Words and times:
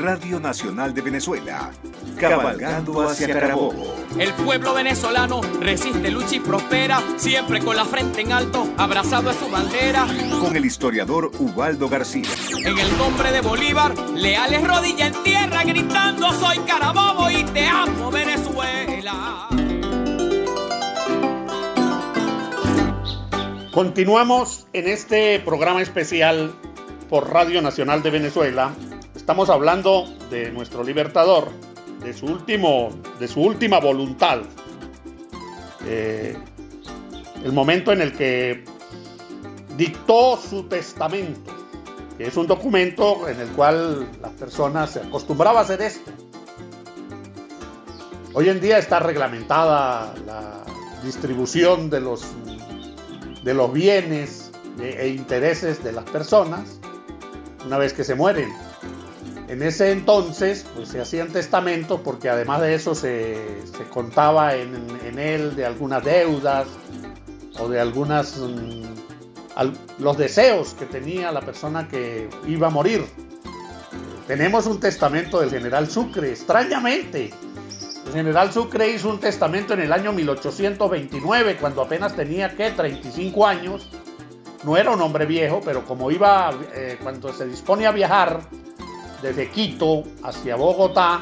Radio 0.00 0.40
Nacional 0.40 0.94
de 0.94 1.02
Venezuela, 1.02 1.70
cabalgando 2.18 3.02
hacia 3.02 3.28
Carabobo. 3.34 3.94
El 4.18 4.32
pueblo 4.32 4.72
venezolano 4.72 5.42
resiste, 5.60 6.10
lucha 6.10 6.36
y 6.36 6.40
prospera, 6.40 7.02
siempre 7.18 7.60
con 7.60 7.76
la 7.76 7.84
frente 7.84 8.22
en 8.22 8.32
alto, 8.32 8.66
abrazado 8.78 9.28
a 9.28 9.34
su 9.34 9.50
bandera. 9.50 10.06
Con 10.40 10.56
el 10.56 10.64
historiador 10.64 11.30
Ubaldo 11.38 11.90
García. 11.90 12.30
En 12.64 12.78
el 12.78 12.96
nombre 12.96 13.30
de 13.30 13.42
Bolívar, 13.42 13.94
leales 14.14 14.66
rodilla 14.66 15.08
en 15.08 15.22
tierra, 15.22 15.64
gritando 15.64 16.32
soy 16.32 16.58
Carabobo 16.60 17.30
y 17.30 17.44
te 17.44 17.66
amo 17.66 18.10
Venezuela. 18.10 19.48
Continuamos 23.70 24.66
en 24.72 24.88
este 24.88 25.40
programa 25.40 25.82
especial 25.82 26.54
por 27.10 27.30
Radio 27.30 27.60
Nacional 27.60 28.02
de 28.02 28.10
Venezuela. 28.10 28.72
Estamos 29.20 29.50
hablando 29.50 30.06
de 30.30 30.50
nuestro 30.50 30.82
libertador, 30.82 31.50
de 32.02 32.14
su, 32.14 32.24
último, 32.24 32.88
de 33.18 33.28
su 33.28 33.42
última 33.42 33.78
voluntad. 33.78 34.40
Eh, 35.86 36.34
el 37.44 37.52
momento 37.52 37.92
en 37.92 38.00
el 38.00 38.16
que 38.16 38.64
dictó 39.76 40.38
su 40.38 40.64
testamento, 40.64 41.52
que 42.16 42.28
es 42.28 42.36
un 42.38 42.46
documento 42.46 43.28
en 43.28 43.40
el 43.40 43.48
cual 43.48 44.08
las 44.22 44.32
personas 44.32 44.92
se 44.92 45.00
acostumbraba 45.00 45.60
a 45.60 45.62
hacer 45.64 45.82
esto. 45.82 46.10
Hoy 48.32 48.48
en 48.48 48.58
día 48.58 48.78
está 48.78 49.00
reglamentada 49.00 50.14
la 50.24 50.64
distribución 51.04 51.90
de 51.90 52.00
los 52.00 52.24
de 53.44 53.52
los 53.54 53.70
bienes 53.70 54.50
e 54.80 55.08
intereses 55.08 55.84
de 55.84 55.92
las 55.92 56.04
personas 56.04 56.80
una 57.66 57.76
vez 57.76 57.92
que 57.92 58.02
se 58.02 58.14
mueren. 58.14 58.50
En 59.50 59.64
ese 59.64 59.90
entonces, 59.90 60.64
pues 60.76 60.90
se 60.90 61.00
hacían 61.00 61.32
testamentos 61.32 62.00
porque 62.04 62.28
además 62.28 62.60
de 62.60 62.72
eso 62.72 62.94
se, 62.94 63.36
contaba 63.92 64.54
en, 64.54 65.18
él 65.18 65.56
de 65.56 65.66
algunas 65.66 66.04
deudas 66.04 66.68
o 67.58 67.68
de 67.68 67.80
algunas 67.80 68.38
mm, 68.38 68.84
los 69.98 70.16
deseos 70.16 70.74
que 70.74 70.86
tenía 70.86 71.32
la 71.32 71.40
persona 71.40 71.88
que 71.88 72.28
iba 72.46 72.68
a 72.68 72.70
morir. 72.70 73.04
Tenemos 74.28 74.66
un 74.66 74.78
testamento 74.78 75.40
del 75.40 75.50
general 75.50 75.90
Sucre, 75.90 76.30
extrañamente, 76.30 77.32
el 78.06 78.12
general 78.12 78.52
Sucre 78.52 78.88
hizo 78.88 79.10
un 79.10 79.18
testamento 79.18 79.74
en 79.74 79.80
el 79.80 79.92
año 79.92 80.12
1829, 80.12 81.56
cuando 81.56 81.82
apenas 81.82 82.14
tenía, 82.14 82.54
¿qué? 82.54 82.70
35 82.70 83.44
años. 83.44 83.90
No 84.62 84.76
era 84.76 84.92
un 84.92 85.00
hombre 85.00 85.26
viejo, 85.26 85.60
pero 85.64 85.84
como 85.84 86.12
iba, 86.12 86.52
eh, 86.72 86.98
cuando 87.02 87.32
se 87.32 87.46
dispone 87.46 87.86
a 87.86 87.90
viajar 87.90 88.40
desde 89.22 89.50
Quito 89.50 90.04
hacia 90.22 90.56
Bogotá, 90.56 91.20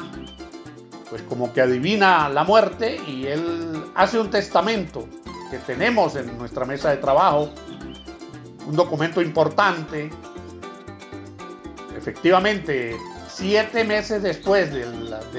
pues 1.09 1.21
como 1.23 1.51
que 1.53 1.61
adivina 1.61 2.29
la 2.29 2.43
muerte 2.43 2.99
y 3.07 3.25
él 3.25 3.83
hace 3.95 4.19
un 4.19 4.29
testamento 4.29 5.07
que 5.49 5.57
tenemos 5.57 6.15
en 6.15 6.37
nuestra 6.37 6.65
mesa 6.65 6.91
de 6.91 6.97
trabajo, 6.97 7.49
un 8.67 8.75
documento 8.75 9.21
importante. 9.21 10.09
Efectivamente, 11.97 12.95
siete 13.27 13.83
meses 13.83 14.21
después 14.21 14.71
de, 14.71 14.85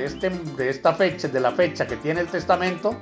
este, 0.05 0.31
de, 0.31 0.69
esta 0.69 0.95
fecha, 0.95 1.29
de 1.29 1.41
la 1.41 1.53
fecha 1.53 1.87
que 1.87 1.97
tiene 1.97 2.21
el 2.21 2.27
testamento, 2.27 2.97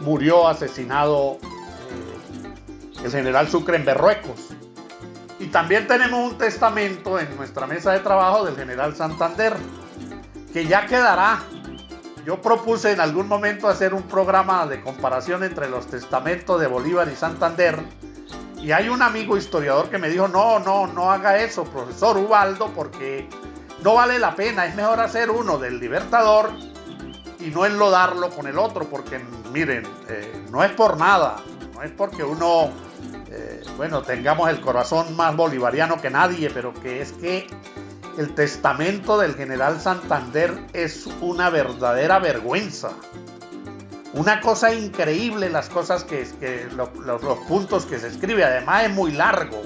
murió 0.00 0.48
asesinado 0.48 1.38
eh, 1.42 3.04
el 3.04 3.10
general 3.10 3.48
Sucre 3.48 3.76
en 3.76 3.84
Berruecos. 3.84 4.57
También 5.52 5.86
tenemos 5.86 6.32
un 6.32 6.38
testamento 6.38 7.18
en 7.18 7.34
nuestra 7.36 7.66
mesa 7.66 7.92
de 7.92 8.00
trabajo 8.00 8.44
del 8.44 8.56
general 8.56 8.94
Santander, 8.94 9.54
que 10.52 10.66
ya 10.66 10.86
quedará. 10.86 11.40
Yo 12.24 12.42
propuse 12.42 12.92
en 12.92 13.00
algún 13.00 13.26
momento 13.26 13.68
hacer 13.68 13.94
un 13.94 14.02
programa 14.02 14.66
de 14.66 14.82
comparación 14.82 15.44
entre 15.44 15.68
los 15.70 15.86
testamentos 15.86 16.60
de 16.60 16.66
Bolívar 16.66 17.08
y 17.08 17.16
Santander. 17.16 17.78
Y 18.56 18.72
hay 18.72 18.88
un 18.88 19.00
amigo 19.02 19.36
historiador 19.36 19.88
que 19.88 19.98
me 19.98 20.08
dijo, 20.08 20.28
no, 20.28 20.58
no, 20.58 20.86
no 20.88 21.10
haga 21.10 21.38
eso, 21.38 21.64
profesor 21.64 22.18
Ubaldo, 22.18 22.70
porque 22.74 23.28
no 23.82 23.94
vale 23.94 24.18
la 24.18 24.34
pena, 24.34 24.66
es 24.66 24.74
mejor 24.74 25.00
hacer 25.00 25.30
uno 25.30 25.58
del 25.58 25.78
Libertador 25.78 26.50
y 27.40 27.46
no 27.46 27.64
enlodarlo 27.64 28.30
con 28.30 28.46
el 28.46 28.58
otro, 28.58 28.84
porque 28.84 29.20
miren, 29.52 29.84
eh, 30.08 30.44
no 30.50 30.62
es 30.64 30.72
por 30.72 30.98
nada, 30.98 31.36
no 31.74 31.82
es 31.82 31.92
porque 31.92 32.24
uno, 32.24 32.70
eh, 33.30 33.62
bueno, 33.76 34.02
tengamos 34.02 34.50
el 34.50 34.60
corazón 34.60 35.14
más 35.16 35.36
bolivariano 35.36 36.00
que 36.00 36.10
nadie, 36.10 36.50
pero 36.50 36.74
que 36.74 37.00
es 37.00 37.12
que 37.12 37.46
el 38.16 38.34
testamento 38.34 39.18
del 39.18 39.34
general 39.34 39.80
Santander 39.80 40.58
es 40.72 41.06
una 41.20 41.50
verdadera 41.50 42.18
vergüenza. 42.18 42.90
Una 44.14 44.40
cosa 44.40 44.74
increíble 44.74 45.50
las 45.50 45.68
cosas 45.68 46.02
que, 46.04 46.26
que 46.40 46.66
los 46.74 46.88
puntos 47.46 47.84
que 47.86 47.98
se 47.98 48.08
escribe, 48.08 48.44
además 48.44 48.84
es 48.84 48.90
muy 48.90 49.12
largo. 49.12 49.62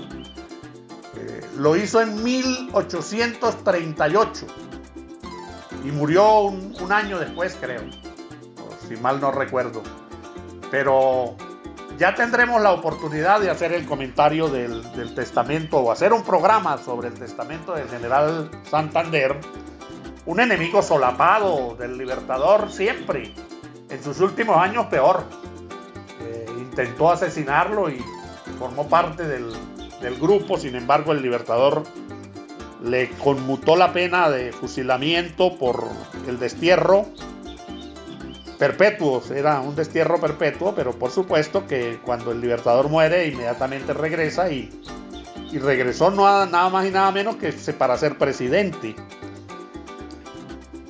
Lo 1.56 1.76
hizo 1.76 2.00
en 2.00 2.22
1838 2.22 4.47
y 5.84 5.91
murió 5.91 6.42
un, 6.42 6.92
año 6.92 7.19
después, 7.19 7.56
creo, 7.60 7.82
si 8.88 8.94
mal 8.97 9.21
no 9.21 9.32
recuerdo. 9.32 9.82
Pero 10.71 11.37
ya 11.98 12.14
tendremos 12.14 12.60
la 12.62 12.72
oportunidad 12.72 13.41
de 13.41 13.50
hacer 13.50 13.72
el 13.72 13.86
comentario 13.86 14.48
del, 14.48 14.82
testamento 15.14 15.78
o 15.78 15.92
hacer 15.92 16.12
un 16.12 16.22
programa 16.22 16.78
sobre 16.78 17.08
el 17.08 17.14
testamento 17.14 17.75
del 17.75 17.88
general 17.88 18.50
Santander, 18.70 19.36
un 20.26 20.41
enemigo 20.41 20.82
solapado 20.82 21.76
del 21.76 21.98
libertador 21.98 22.70
siempre, 22.70 23.32
en 23.88 24.03
sus 24.03 24.20
últimos 24.20 24.56
años 24.56 24.86
peor. 24.86 25.25
Eh, 26.20 26.47
intentó 26.58 27.10
asesinarlo 27.10 27.91
y 27.91 28.03
formó 28.59 28.88
parte 28.88 29.26
del 29.26 30.19
grupo, 30.20 30.59
sin 30.59 30.74
embargo 30.76 31.12
el 31.12 31.22
Libertador 31.22 31.82
le 32.84 33.10
conmutó 33.10 33.76
la 33.76 33.92
pena 33.92 34.28
de 34.28 34.53
fusilamiento 34.53 35.56
por 35.56 35.88
el 36.26 36.38
destierro 36.38 37.06
perpetuo, 38.62 39.20
era 39.34 39.58
un 39.58 39.74
destierro 39.74 40.20
perpetuo, 40.20 40.72
pero 40.72 40.92
por 40.92 41.10
supuesto 41.10 41.66
que 41.66 41.98
cuando 42.04 42.30
el 42.30 42.40
Libertador 42.40 42.88
muere 42.88 43.26
inmediatamente 43.26 43.92
regresa 43.92 44.52
y, 44.52 44.70
y 45.50 45.58
regresó 45.58 46.12
no 46.12 46.28
a 46.28 46.46
nada 46.46 46.68
más 46.68 46.86
y 46.86 46.92
nada 46.92 47.10
menos 47.10 47.34
que 47.34 47.50
para 47.72 47.96
ser 47.98 48.16
presidente, 48.16 48.94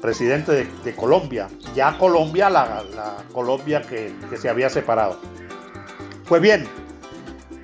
presidente 0.02 0.68
de, 0.84 0.94
Colombia, 0.94 1.48
ya 1.74 1.96
Colombia, 1.96 2.50
la, 2.50 2.84
Colombia 3.32 3.80
que, 3.80 4.14
que 4.28 4.36
se 4.36 4.50
había 4.50 4.68
separado. 4.68 5.18
Pues 6.28 6.42
bien, 6.42 6.68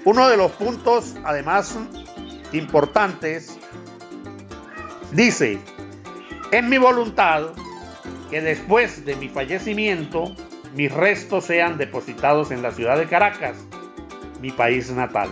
uno 0.06 0.26
de 0.26 0.38
los 0.38 0.52
puntos, 0.52 1.16
además, 1.22 1.76
importantes, 2.52 3.58
dice, 5.12 5.60
es 6.50 6.64
mi 6.64 6.78
voluntad 6.78 7.50
que 8.31 8.41
después 8.41 9.05
de 9.05 9.16
mi 9.16 9.28
fallecimiento, 9.28 10.34
mis 10.75 10.93
restos 10.93 11.44
sean 11.44 11.78
depositados 11.78 12.50
en 12.50 12.62
la 12.62 12.71
ciudad 12.71 12.99
de 12.99 13.06
Caracas, 13.06 13.56
mi 14.41 14.50
país 14.50 14.91
natal. 14.91 15.31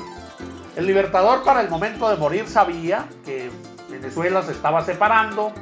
El 0.77 0.87
libertador 0.87 1.43
para 1.43 1.61
el 1.61 1.71
momento 1.71 2.11
de 2.11 2.17
morir 2.17 2.47
sabía 2.47 3.07
que 3.25 3.51
Venezuela 3.91 4.43
se 4.43 4.53
estaba 4.53 4.83
separando, 4.83 5.53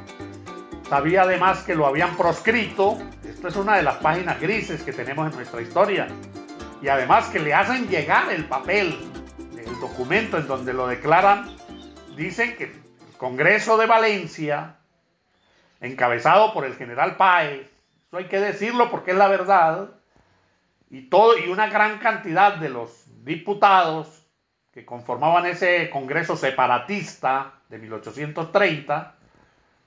sabía 0.89 1.23
además 1.23 1.63
que 1.63 1.75
lo 1.75 1.85
habían 1.85 2.15
proscrito, 2.17 2.97
esto 3.27 3.47
es 3.47 3.55
una 3.55 3.77
de 3.77 3.83
las 3.83 3.95
páginas 3.95 4.39
grises 4.39 4.81
que 4.83 4.93
tenemos 4.93 5.29
en 5.29 5.35
nuestra 5.35 5.61
historia, 5.61 6.07
y 6.81 6.87
además 6.87 7.27
que 7.29 7.39
le 7.39 7.53
hacen 7.53 7.87
llegar 7.87 8.31
el 8.31 8.45
papel, 8.45 8.97
el 9.57 9.79
documento 9.79 10.37
en 10.37 10.47
donde 10.47 10.73
lo 10.73 10.87
declaran, 10.87 11.55
dicen 12.15 12.55
que 12.57 12.65
el 12.65 12.81
Congreso 13.17 13.77
de 13.77 13.85
Valencia, 13.85 14.77
encabezado 15.81 16.53
por 16.53 16.65
el 16.65 16.75
general 16.75 17.17
Páez, 17.17 17.67
eso 18.07 18.17
hay 18.17 18.25
que 18.25 18.39
decirlo 18.39 18.89
porque 18.89 19.11
es 19.11 19.17
la 19.17 19.27
verdad, 19.27 19.89
y, 20.89 21.09
todo, 21.09 21.37
y 21.37 21.49
una 21.49 21.67
gran 21.67 21.97
cantidad 21.97 22.55
de 22.55 22.69
los 22.69 23.05
diputados 23.23 24.25
que 24.71 24.85
conformaban 24.85 25.45
ese 25.45 25.89
Congreso 25.89 26.35
separatista 26.35 27.53
de 27.69 27.79
1830, 27.79 29.15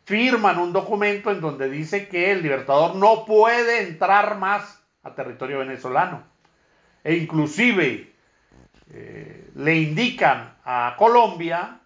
firman 0.05 0.58
un 0.58 0.73
documento 0.73 1.31
en 1.31 1.40
donde 1.40 1.69
dice 1.69 2.08
que 2.08 2.32
el 2.32 2.43
libertador 2.43 2.96
no 2.96 3.26
puede 3.26 3.82
entrar 3.82 4.38
más 4.38 4.82
a 5.02 5.14
territorio 5.14 5.58
venezolano. 5.58 6.23
E 7.05 7.14
inclusive 7.14 8.12
eh, 8.91 9.50
le 9.55 9.76
indican 9.76 10.55
a 10.64 10.94
Colombia, 10.96 11.81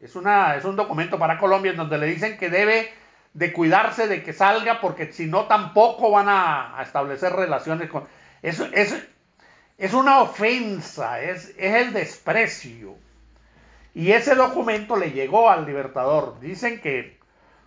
es, 0.00 0.16
una, 0.16 0.56
es 0.56 0.64
un 0.64 0.76
documento 0.76 1.18
para 1.18 1.38
Colombia 1.38 1.70
en 1.70 1.76
donde 1.76 1.98
le 1.98 2.06
dicen 2.06 2.36
que 2.36 2.50
debe 2.50 2.92
de 3.32 3.52
cuidarse 3.52 4.08
de 4.08 4.22
que 4.22 4.32
salga 4.32 4.80
porque 4.80 5.12
si 5.12 5.26
no 5.26 5.44
tampoco 5.44 6.10
van 6.10 6.26
a, 6.28 6.78
establecer 6.82 7.32
relaciones 7.32 7.88
con... 7.88 8.04
Eso 8.42 8.66
es, 8.72 8.96
es 9.78 9.94
una 9.94 10.20
ofensa, 10.20 11.20
es, 11.20 11.54
es 11.56 11.74
el 11.74 11.92
desprecio. 11.92 12.96
Y 13.94 14.12
ese 14.12 14.34
documento 14.34 14.96
le 14.96 15.12
llegó 15.12 15.50
al 15.50 15.66
Libertador. 15.66 16.40
Dicen 16.40 16.80
que 16.80 17.20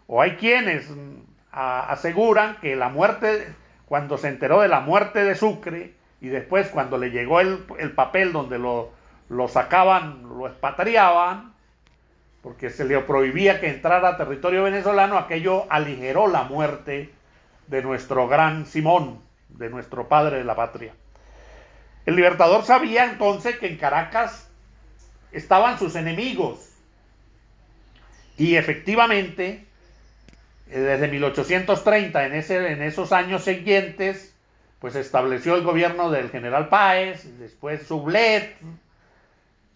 o 0.08 0.22
hay 0.22 0.36
quienes 0.36 0.90
mm, 0.90 1.22
aseguran 1.52 2.58
que 2.60 2.76
la 2.76 2.90
muerte, 2.90 3.48
cuando 3.86 4.18
se 4.18 4.30
enteró 4.30 4.62
de 4.62 4.68
la 4.68 4.82
muerte 4.82 5.24
de 5.24 5.36
Sucre 5.36 5.94
y 6.22 6.28
después 6.28 6.70
cuando 6.70 6.98
le 6.98 7.12
llegó 7.12 7.40
el, 7.40 7.58
papel 7.96 8.32
donde 8.32 8.60
lo, 8.60 8.92
lo 9.30 9.48
sacaban, 9.48 10.24
lo 10.24 10.48
expatriaban, 10.48 11.53
porque 12.44 12.70
se 12.70 12.84
le 12.84 13.00
prohibía 13.00 13.62
que 13.62 13.70
entrara 13.70 14.10
a 14.10 14.18
territorio 14.18 14.64
venezolano, 14.64 15.18
aquello 15.18 15.66
aligeró 15.70 16.28
la 16.28 16.44
muerte 16.44 17.10
de 17.68 17.82
nuestro 17.82 18.28
gran 18.28 18.66
Simón, 18.66 19.22
de 19.48 19.70
nuestro 19.70 20.10
padre 20.10 20.40
de 20.40 20.44
la 20.44 20.54
patria. 20.54 20.94
El 22.06 22.18
libertador 22.18 22.66
sabía 22.66 23.06
entonces 23.06 23.58
que 23.58 23.68
en 23.68 23.78
Caracas 23.78 24.50
estaban 25.32 25.80
sus 25.80 25.96
enemigos. 25.96 26.70
Y 28.38 28.58
efectivamente, 28.58 29.66
eh, 30.70 30.80
desde 30.80 31.08
1830, 31.08 32.26
en, 32.26 32.82
esos 32.84 33.14
años 33.14 33.46
siguientes, 33.46 34.36
pues 34.80 34.96
estableció 34.96 35.56
el 35.56 35.64
gobierno 35.64 36.12
del 36.12 36.30
general 36.30 36.68
Páez, 36.68 37.40
después 37.40 37.84
Sublet. 37.84 38.58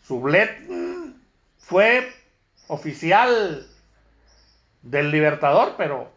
Sublet 0.05 0.59
mm, 0.67 1.13
fue 1.59 2.16
oficial 2.67 3.65
del 4.81 5.11
Libertador, 5.11 5.75
pero 5.77 6.09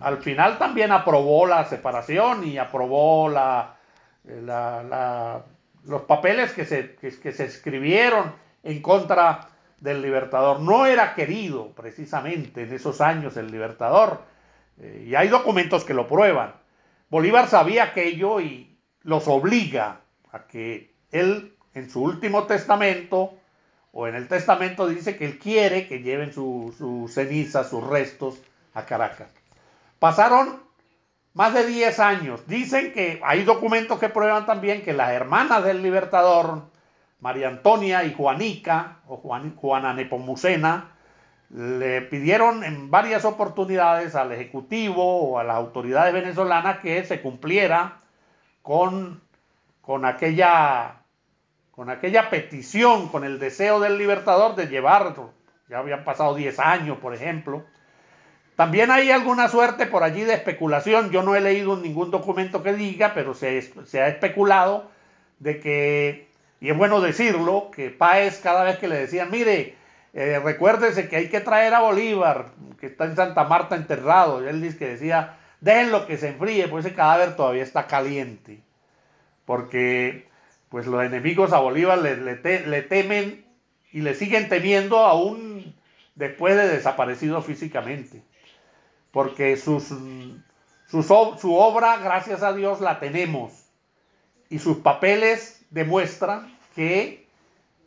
al 0.00 0.18
final 0.18 0.58
también 0.58 0.92
aprobó 0.92 1.46
la 1.46 1.64
separación 1.64 2.46
y 2.46 2.58
aprobó 2.58 3.28
la, 3.28 3.76
los 5.84 6.02
papeles 6.02 6.52
que 6.52 6.64
se, 6.64 6.96
que 6.96 7.32
se 7.32 7.44
escribieron 7.44 8.34
en 8.62 8.80
contra 8.80 9.48
del 9.78 10.02
Libertador. 10.02 10.60
No 10.60 10.86
era 10.86 11.14
querido 11.14 11.72
precisamente 11.72 12.62
en 12.62 12.72
esos 12.72 13.00
años 13.00 13.36
el 13.36 13.50
Libertador. 13.50 14.22
Eh, 14.78 15.06
y 15.08 15.14
hay 15.14 15.28
documentos 15.28 15.84
que 15.84 15.94
lo 15.94 16.06
prueban. 16.06 16.54
Bolívar 17.08 17.48
sabía 17.48 17.84
aquello 17.84 18.40
y 18.40 18.78
los 19.02 19.26
obliga 19.28 20.00
a 20.32 20.46
que 20.46 20.94
él 21.10 21.56
en 21.74 21.90
su 21.90 22.02
último 22.02 22.44
testamento 22.44 23.39
o 23.92 24.06
en 24.06 24.14
el 24.14 24.28
testamento 24.28 24.86
dice 24.86 25.16
que 25.16 25.24
él 25.24 25.38
quiere 25.38 25.86
que 25.86 26.02
lleven 26.02 26.32
sus 26.32 26.76
su 26.76 27.08
cenizas, 27.08 27.68
sus 27.68 27.86
restos 27.86 28.40
a 28.74 28.84
Caracas. 28.84 29.28
Pasaron 29.98 30.60
más 31.34 31.54
de 31.54 31.66
10 31.66 32.00
años. 32.00 32.46
Dicen 32.46 32.92
que 32.92 33.20
hay 33.24 33.44
documentos 33.44 33.98
que 33.98 34.08
prueban 34.08 34.46
también 34.46 34.82
que 34.82 34.92
las 34.92 35.10
hermanas 35.10 35.64
del 35.64 35.82
Libertador, 35.82 36.62
María 37.20 37.48
Antonia 37.48 38.04
y 38.04 38.14
Juanica, 38.14 38.98
o 39.06 39.16
Juana 39.16 39.94
Nepomucena, 39.94 40.92
le 41.50 42.02
pidieron 42.02 42.62
en 42.62 42.90
varias 42.90 43.24
oportunidades 43.24 44.14
al 44.14 44.32
Ejecutivo 44.32 45.30
o 45.30 45.38
a 45.38 45.44
las 45.44 45.56
autoridades 45.56 46.12
venezolanas 46.12 46.78
que 46.78 47.04
se 47.04 47.20
cumpliera 47.20 48.00
con, 48.62 49.20
con, 49.80 50.04
aquella, 50.04 50.99
con 51.80 51.88
aquella 51.88 52.28
petición, 52.28 53.08
con 53.08 53.24
el 53.24 53.38
deseo 53.38 53.80
del 53.80 53.96
libertador 53.96 54.54
de 54.54 54.66
llevar, 54.66 55.14
ya 55.66 55.78
habían 55.78 56.04
pasado 56.04 56.34
10 56.34 56.58
años, 56.58 56.98
por 56.98 57.14
ejemplo. 57.14 57.64
También 58.54 58.90
hay 58.90 59.10
alguna 59.10 59.48
suerte 59.48 59.86
por 59.86 60.02
allí 60.02 60.24
de 60.24 60.34
especulación, 60.34 61.10
yo 61.10 61.22
no 61.22 61.34
he 61.34 61.40
leído 61.40 61.78
ningún 61.78 62.10
documento 62.10 62.62
que 62.62 62.74
diga, 62.74 63.14
pero 63.14 63.32
se, 63.32 63.62
se 63.86 64.02
ha 64.02 64.08
especulado 64.08 64.90
de 65.38 65.58
que 65.58 66.28
y 66.60 66.68
es 66.68 66.76
bueno 66.76 67.00
decirlo, 67.00 67.70
que 67.74 67.88
Páez 67.88 68.40
cada 68.40 68.62
vez 68.62 68.76
que 68.76 68.86
le 68.86 68.98
decían, 68.98 69.30
mire, 69.30 69.74
eh, 70.12 70.38
recuérdese 70.38 71.08
que 71.08 71.16
hay 71.16 71.28
que 71.30 71.40
traer 71.40 71.72
a 71.72 71.80
Bolívar, 71.80 72.50
que 72.78 72.88
está 72.88 73.06
en 73.06 73.16
Santa 73.16 73.44
Marta 73.44 73.74
enterrado, 73.74 74.44
y 74.44 74.48
él 74.48 74.60
dice 74.60 74.76
que 74.76 74.88
decía, 74.88 75.38
déjenlo 75.62 76.06
que 76.06 76.18
se 76.18 76.28
enfríe, 76.28 76.68
pues 76.68 76.84
ese 76.84 76.94
cadáver 76.94 77.36
todavía 77.36 77.62
está 77.62 77.86
caliente, 77.86 78.60
porque 79.46 80.28
pues 80.70 80.86
los 80.86 81.04
enemigos 81.04 81.52
a 81.52 81.58
Bolívar 81.58 81.98
le, 81.98 82.16
le 82.16 82.82
temen 82.82 83.44
y 83.92 84.00
le 84.00 84.14
siguen 84.14 84.48
temiendo 84.48 84.98
aún 84.98 85.74
después 86.14 86.56
de 86.56 86.68
desaparecido 86.68 87.42
físicamente, 87.42 88.22
porque 89.10 89.56
sus, 89.56 89.88
su 89.88 91.54
obra, 91.54 91.98
gracias 91.98 92.42
a 92.42 92.52
Dios, 92.52 92.80
la 92.80 93.00
tenemos, 93.00 93.52
y 94.48 94.58
sus 94.58 94.78
papeles 94.78 95.64
demuestra 95.70 96.48
que 96.74 97.26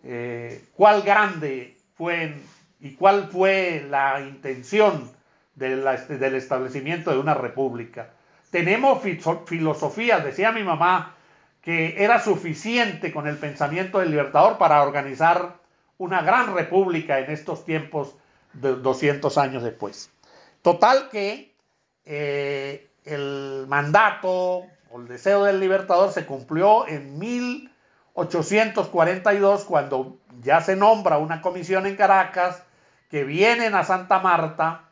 eh, 0.04 0.64
cuál 0.76 1.02
grande 1.04 1.78
fue 1.96 2.36
y 2.82 2.96
cuál 2.96 3.30
fue 3.32 3.86
la 3.90 4.20
intención 4.22 5.10
del 5.56 5.88
establecimiento 6.36 7.12
de 7.12 7.20
una 7.20 7.34
república. 7.34 8.10
Tenemos 8.52 9.02
filosofías, 9.46 10.24
decía 10.24 10.52
mi 10.52 10.64
mamá, 10.64 11.16
que 11.64 12.04
era 12.04 12.20
suficiente 12.20 13.12
con 13.14 13.26
el 13.26 13.38
pensamiento 13.38 14.00
del 14.00 14.12
libertador 14.12 14.58
para 14.58 14.84
organizar 14.84 15.56
una 15.98 16.22
gran 16.22 16.54
república 16.54 17.20
en 17.20 17.32
estos 17.32 17.64
tiempos 17.64 18.16
de 18.52 18.76
200 18.76 19.38
años 19.38 19.64
después. 19.64 20.12
Total 20.62 21.10
que 21.10 21.56
eh, 22.06 22.90
el 23.06 23.66
mandato 23.70 24.64
o 24.92 25.00
el 25.00 25.08
deseo 25.08 25.46
del 25.46 25.62
libertador 25.62 26.12
se 26.12 26.26
cumplió 26.26 26.86
en 26.88 27.18
mil 27.18 27.72
842, 28.16 29.64
cuando 29.64 30.18
ya 30.42 30.62
se 30.62 30.76
nombra 30.76 31.18
una 31.18 31.42
comisión 31.42 31.88
en 31.88 31.96
Caracas, 31.96 32.62
que 33.10 33.24
vienen 33.24 33.74
a 33.74 33.84
Santa 33.84 34.20
Marta 34.20 34.90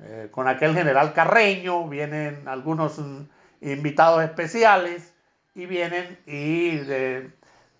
eh, 0.00 0.28
con 0.30 0.48
aquel 0.48 0.74
general 0.74 1.12
Carreño, 1.12 1.86
vienen 1.88 2.48
algunos 2.48 2.98
mm, 2.98 3.22
invitados 3.60 4.24
especiales 4.24 5.12
y 5.56 5.66
vienen 5.66 6.20
y 6.26 6.78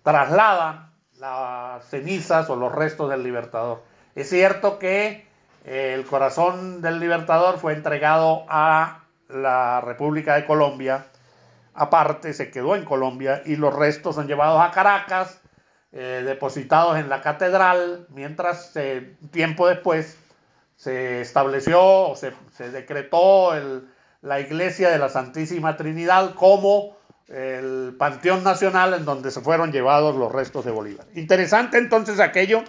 trasladan 0.03 0.91
las 1.19 1.85
cenizas 1.85 2.49
o 2.49 2.57
los 2.57 2.75
restos 2.75 3.09
del 3.09 3.23
libertador. 3.23 3.81
Es 4.15 4.29
cierto 4.29 4.79
que 4.79 5.25
eh, 5.63 5.93
el 5.93 6.05
corazón 6.05 6.81
del 6.81 6.99
libertador 6.99 7.57
fue 7.57 7.71
entregado 7.73 8.45
a 8.49 9.05
la 9.29 9.79
República 9.79 10.35
de 10.35 10.45
Colombia 10.45 11.05
aparte 11.77 12.33
se 12.33 12.49
quedó 12.49 12.75
en 12.75 12.83
Colombia 12.83 13.43
y 13.45 13.55
los 13.55 13.73
restos 13.73 14.15
son 14.15 14.27
llevados 14.27 14.61
a 14.61 14.71
Caracas, 14.71 15.39
eh, 15.91 16.23
depositados 16.25 16.97
en 16.97 17.07
la 17.07 17.21
catedral, 17.21 18.07
mientras 18.09 18.75
eh, 18.75 19.15
tiempo 19.31 19.67
después 19.67 20.17
se 20.75 21.21
estableció 21.21 21.81
o 21.81 22.15
se, 22.15 22.33
decretó 22.71 23.51
la 24.21 24.39
iglesia 24.39 24.89
de 24.89 24.97
la 24.97 25.09
Santísima 25.09 25.77
Trinidad 25.77 26.33
como 26.33 26.96
el 27.27 27.95
Panteón 27.97 28.43
Nacional 28.43 28.93
en 28.93 29.05
donde 29.05 29.31
se 29.31 29.41
fueron 29.41 29.71
llevados 29.71 30.15
los 30.15 30.31
restos 30.31 30.65
de 30.65 30.71
Bolívar. 30.71 31.05
Interesante 31.15 31.77
entonces 31.77 32.19
aquello, 32.19 32.63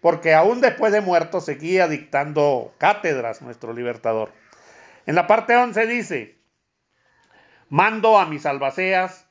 porque 0.00 0.34
aún 0.34 0.60
después 0.60 0.92
de 0.92 1.00
muerto 1.00 1.40
seguía 1.40 1.88
dictando 1.88 2.74
cátedras 2.78 3.40
nuestro 3.40 3.72
libertador. 3.72 4.32
En 5.06 5.14
la 5.14 5.26
parte 5.26 5.56
11 5.56 5.86
dice, 5.86 6.38
Mando 7.68 8.18
a 8.18 8.26
mis 8.26 8.46
albaceas 8.46 9.26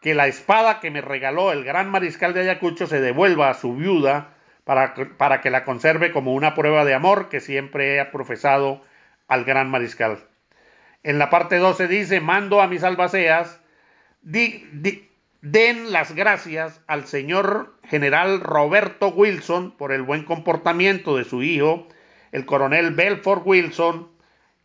que 0.00 0.14
la 0.14 0.26
espada 0.26 0.80
que 0.80 0.90
me 0.90 1.00
regaló 1.00 1.52
el 1.52 1.64
gran 1.64 1.90
mariscal 1.90 2.34
de 2.34 2.42
Ayacucho 2.42 2.86
se 2.86 3.00
devuelva 3.00 3.50
a 3.50 3.54
su 3.54 3.74
viuda 3.74 4.36
para, 4.64 4.94
para 5.16 5.40
que 5.40 5.50
la 5.50 5.64
conserve 5.64 6.12
como 6.12 6.34
una 6.34 6.54
prueba 6.54 6.84
de 6.84 6.94
amor 6.94 7.28
que 7.28 7.40
siempre 7.40 7.98
he 7.98 8.04
profesado 8.04 8.82
al 9.26 9.44
gran 9.44 9.70
mariscal. 9.70 10.18
En 11.02 11.18
la 11.18 11.30
parte 11.30 11.56
12 11.56 11.88
dice, 11.88 12.20
mando 12.20 12.60
a 12.60 12.68
mis 12.68 12.84
albaceas, 12.84 13.60
den 14.22 15.92
las 15.92 16.14
gracias 16.14 16.80
al 16.86 17.06
señor 17.06 17.74
general 17.84 18.40
Roberto 18.40 19.08
Wilson 19.08 19.72
por 19.72 19.92
el 19.92 20.02
buen 20.02 20.24
comportamiento 20.24 21.16
de 21.16 21.24
su 21.24 21.42
hijo, 21.42 21.86
el 22.32 22.44
coronel 22.44 22.92
Belfort 22.92 23.42
Wilson, 23.44 24.08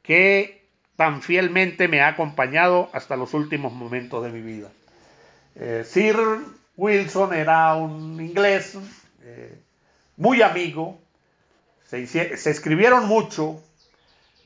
que 0.01 0.63
tan 0.95 1.21
fielmente 1.21 1.87
me 1.87 2.01
ha 2.01 2.09
acompañado 2.09 2.89
hasta 2.93 3.15
los 3.15 3.33
últimos 3.33 3.73
momentos 3.73 4.23
de 4.23 4.29
mi 4.31 4.41
vida. 4.41 4.69
Eh, 5.55 5.83
Sir 5.85 6.17
Wilson 6.75 7.33
era 7.33 7.75
un 7.75 8.19
inglés 8.19 8.77
eh, 9.23 9.57
muy 10.17 10.41
amigo, 10.41 10.99
se, 11.85 12.03
escribieron 12.49 13.07
mucho, 13.07 13.61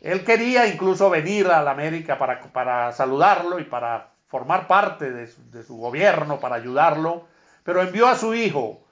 él 0.02 0.24
quería 0.24 0.68
incluso 0.68 1.10
venir 1.10 1.48
a 1.48 1.64
la 1.64 1.72
América 1.72 2.18
para, 2.18 2.42
para 2.52 2.92
saludarlo 2.92 3.60
y 3.60 3.64
para 3.64 4.12
formar 4.28 4.68
parte 4.68 5.12
de 5.12 5.64
su, 5.64 5.78
gobierno, 5.78 6.40
para 6.40 6.56
ayudarlo, 6.56 7.28
pero 7.64 7.82
envió 7.82 8.08
a 8.08 8.16
su 8.16 8.34
hijo, 8.34 8.86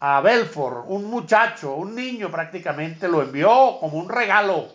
a 0.00 0.20
Belfort, 0.20 0.84
un 0.88 1.04
muchacho, 1.04 1.74
un 1.74 1.94
niño 1.94 2.30
prácticamente, 2.30 3.08
lo 3.08 3.22
envió 3.22 3.78
como 3.78 3.98
un 3.98 4.08
regalo. 4.08 4.68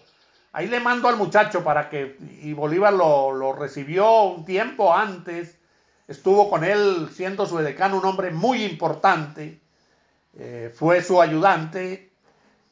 Ahí 0.53 0.67
le 0.67 0.79
mando 0.79 1.09
al 1.09 1.17
muchacho 1.17 1.63
para 1.63 1.89
que, 1.89 2.17
y 2.41 2.53
Bolívar 2.53 2.93
lo, 2.93 3.53
recibió 3.53 4.23
un 4.23 4.45
tiempo 4.45 4.93
antes, 4.93 5.57
estuvo 6.07 6.49
con 6.49 6.63
él 6.63 7.09
siendo 7.13 7.45
su 7.45 7.57
decano, 7.57 7.97
un 7.97 8.05
hombre 8.05 8.31
muy 8.31 8.63
importante, 8.63 9.59
eh, 10.37 10.73
fue 10.73 11.01
su 11.01 11.21
ayudante 11.21 12.07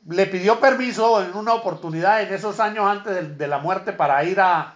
le 0.08 0.28
pidió 0.28 0.60
permiso 0.60 1.24
en 1.24 1.36
una 1.36 1.54
oportunidad 1.54 2.22
en 2.22 2.34
esos 2.34 2.60
años 2.60 2.86
antes 2.86 3.38
de, 3.38 3.48
la 3.48 3.58
muerte 3.58 3.92
para 3.92 4.24
ir 4.24 4.40
a, 4.40 4.76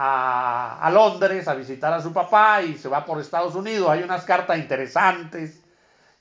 a, 0.00 0.90
Londres 0.92 1.48
a 1.48 1.54
visitar 1.54 1.92
a 1.92 2.00
su 2.00 2.12
papá 2.12 2.62
y 2.62 2.78
se 2.78 2.88
va 2.88 3.04
por 3.04 3.20
Estados 3.20 3.56
Unidos. 3.56 3.90
Hay 3.90 4.02
unas 4.02 4.24
cartas 4.24 4.58
interesantes, 4.58 5.60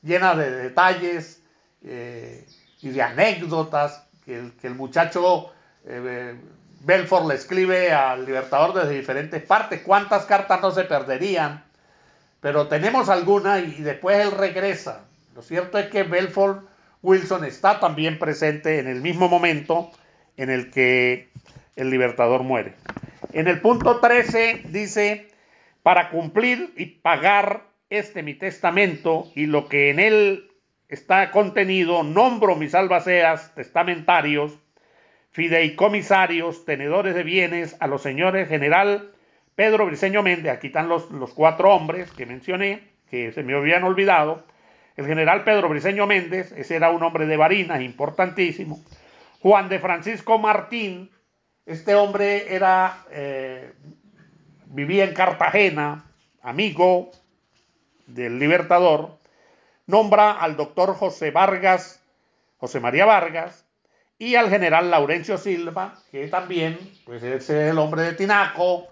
llenas 0.01 0.35
de 0.35 0.49
detalles 0.49 1.43
eh, 1.83 2.45
y 2.81 2.89
de 2.89 3.01
anécdotas 3.03 4.03
que 4.25 4.51
el, 4.63 4.75
muchacho 4.75 5.51
eh, 5.85 6.35
Belfort 6.81 7.27
le 7.27 7.35
escribe 7.35 7.93
al 7.93 8.25
Libertador 8.25 8.73
desde 8.73 8.97
diferentes 8.97 9.43
partes. 9.43 9.81
¿Cuántas 9.85 10.25
cartas 10.25 10.59
no 10.61 10.71
se 10.71 10.83
perderían? 10.83 11.63
Pero 12.41 12.67
tenemos 12.67 13.09
alguna 13.09 13.59
y 13.59 13.81
después 13.83 14.17
él 14.17 14.31
regresa. 14.31 15.05
Lo 15.35 15.43
cierto 15.43 15.77
es 15.77 15.87
que 15.87 16.01
Belfort 16.01 16.65
Wilson 17.03 17.45
está 17.45 17.79
también 17.79 18.17
presente 18.17 18.79
en 18.79 18.87
el 18.87 19.01
mismo 19.01 19.29
momento 19.29 19.91
en 20.35 20.49
el 20.49 20.71
que 20.71 21.29
el 21.75 21.91
Libertador 21.91 22.41
muere. 22.41 22.75
En 23.33 23.47
el 23.47 23.61
punto 23.61 23.99
13 23.99 24.63
dice, 24.69 25.27
para 25.83 26.09
cumplir 26.09 26.73
y 26.77 26.85
pagar 26.85 27.63
este 27.89 28.23
mi 28.23 28.33
testamento 28.33 29.31
y 29.35 29.45
lo 29.45 29.67
que 29.67 29.89
en 29.89 29.99
él 29.99 30.51
está 30.89 31.31
contenido, 31.31 32.03
nombro 32.03 32.55
mis 32.55 32.75
albaceas 32.75 33.53
testamentarios 33.55 34.57
fideicomisarios, 35.31 36.65
tenedores 36.65 37.13
de 37.13 37.23
bienes, 37.23 37.77
a 37.79 37.87
los 37.87 38.01
señores 38.01 38.49
general 38.49 39.11
Pedro 39.55 39.85
Briceño 39.85 40.23
Méndez, 40.23 40.51
aquí 40.51 40.67
están 40.67 40.89
los, 40.89 41.11
los 41.11 41.33
cuatro 41.33 41.73
hombres 41.73 42.11
que 42.11 42.25
mencioné, 42.25 42.81
que 43.09 43.31
se 43.31 43.43
me 43.43 43.53
habían 43.53 43.83
olvidado, 43.83 44.45
el 44.95 45.05
general 45.05 45.43
Pedro 45.43 45.69
Briceño 45.69 46.07
Méndez, 46.07 46.51
ese 46.53 46.75
era 46.75 46.89
un 46.89 47.03
hombre 47.03 47.27
de 47.27 47.37
Barinas, 47.37 47.81
importantísimo, 47.81 48.79
Juan 49.41 49.69
de 49.69 49.79
Francisco 49.79 50.39
Martín, 50.39 51.11
este 51.67 51.95
hombre 51.95 52.55
era, 52.55 53.03
eh, 53.11 53.73
vivía 54.67 55.03
en 55.03 55.13
Cartagena, 55.13 56.05
amigo 56.41 57.11
del 58.07 58.39
Libertador, 58.39 59.17
nombra 59.85 60.31
al 60.31 60.55
doctor 60.55 60.95
José 60.95 61.29
Vargas, 61.29 62.01
José 62.57 62.79
María 62.79 63.05
Vargas, 63.05 63.65
y 64.17 64.35
al 64.35 64.49
general 64.49 64.89
Laurencio 64.89 65.37
Silva, 65.37 65.95
que 66.09 66.27
también, 66.29 66.79
pues 67.05 67.21
ese 67.21 67.65
es 67.65 67.71
el 67.71 67.77
hombre 67.77 68.03
de 68.03 68.13
Tinaco, 68.13 68.87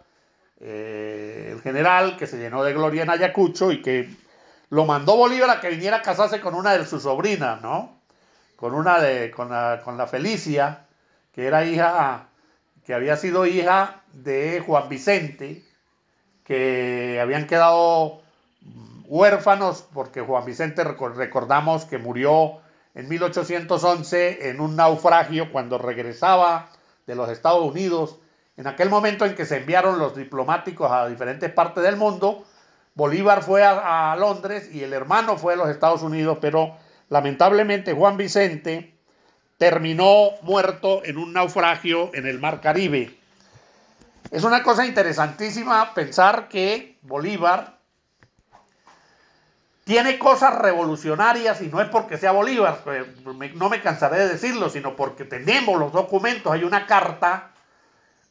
eh, 0.59 1.51
el 1.53 1.61
general 1.61 2.17
que 2.17 2.27
se 2.27 2.37
llenó 2.37 2.61
de 2.61 2.73
gloria 2.73 3.03
en 3.03 3.09
Ayacucho 3.09 3.71
y 3.71 3.81
que 3.81 4.09
lo 4.69 4.85
mandó 4.85 5.15
Bolívar 5.15 5.49
a 5.49 5.61
que 5.61 5.69
viniera 5.69 5.97
a 5.97 6.01
casarse 6.01 6.41
con 6.41 6.53
una 6.53 6.77
de 6.77 6.85
sus 6.85 7.03
sobrinas, 7.03 7.61
¿no? 7.61 8.01
Con 8.57 8.73
una 8.73 8.99
de, 8.99 9.31
con 9.31 9.49
la, 9.49 9.81
con 9.83 9.97
la 9.97 10.07
Felicia, 10.07 10.85
que 11.33 11.47
era 11.47 11.65
hija, 11.65 12.27
que 12.85 12.93
había 12.93 13.17
sido 13.17 13.45
hija 13.45 14.03
de 14.13 14.63
Juan 14.65 14.87
Vicente, 14.89 15.63
que 16.43 17.19
habían 17.21 17.47
quedado 17.47 18.21
huérfanos 19.07 19.85
porque 19.93 20.21
Juan 20.21 20.45
Vicente 20.45 20.83
recordamos 20.83 21.85
que 21.85 21.97
murió 21.97 22.59
en 22.93 23.09
1811 23.09 24.49
en 24.49 24.61
un 24.61 24.75
naufragio 24.75 25.51
cuando 25.51 25.77
regresaba 25.77 26.69
de 27.07 27.15
los 27.15 27.29
Estados 27.29 27.63
Unidos. 27.63 28.19
En 28.57 28.67
aquel 28.67 28.89
momento 28.89 29.25
en 29.25 29.35
que 29.35 29.45
se 29.45 29.57
enviaron 29.57 29.99
los 29.99 30.15
diplomáticos 30.15 30.91
a 30.91 31.07
diferentes 31.07 31.51
partes 31.51 31.83
del 31.83 31.97
mundo, 31.97 32.45
Bolívar 32.93 33.43
fue 33.43 33.63
a, 33.63 34.15
Londres 34.17 34.69
y 34.73 34.83
el 34.83 34.93
hermano 34.93 35.37
fue 35.37 35.53
a 35.53 35.57
los 35.57 35.69
Estados 35.69 36.01
Unidos, 36.03 36.37
pero 36.39 36.77
lamentablemente 37.09 37.93
Juan 37.93 38.15
Vicente 38.15 38.94
terminó 39.57 40.31
muerto 40.41 41.03
en 41.05 41.17
un 41.17 41.33
naufragio 41.33 42.11
en 42.13 42.27
el 42.27 42.39
Mar 42.39 42.61
Caribe. 42.61 43.17
Es 44.31 44.43
una 44.43 44.63
cosa 44.63 44.85
interesantísima 44.85 45.93
pensar 45.93 46.47
que 46.49 46.97
Bolívar 47.03 47.77
tiene 49.85 50.17
cosas 50.17 50.55
revolucionarias 50.55 51.61
y 51.61 51.67
no 51.67 51.79
es 51.79 51.87
porque 51.89 52.17
sea 52.17 52.31
Bolívar, 52.31 52.81
pues, 52.83 53.05
no 53.23 53.69
me 53.69 53.81
cansaré 53.81 54.17
de 54.17 54.29
decirlo, 54.29 54.69
sino 54.69 54.95
porque 54.95 55.25
tenemos 55.25 55.79
los 55.79 55.93
documentos. 55.93 56.51
Hay 56.51 56.63
una 56.63 56.87
carta 56.87 57.51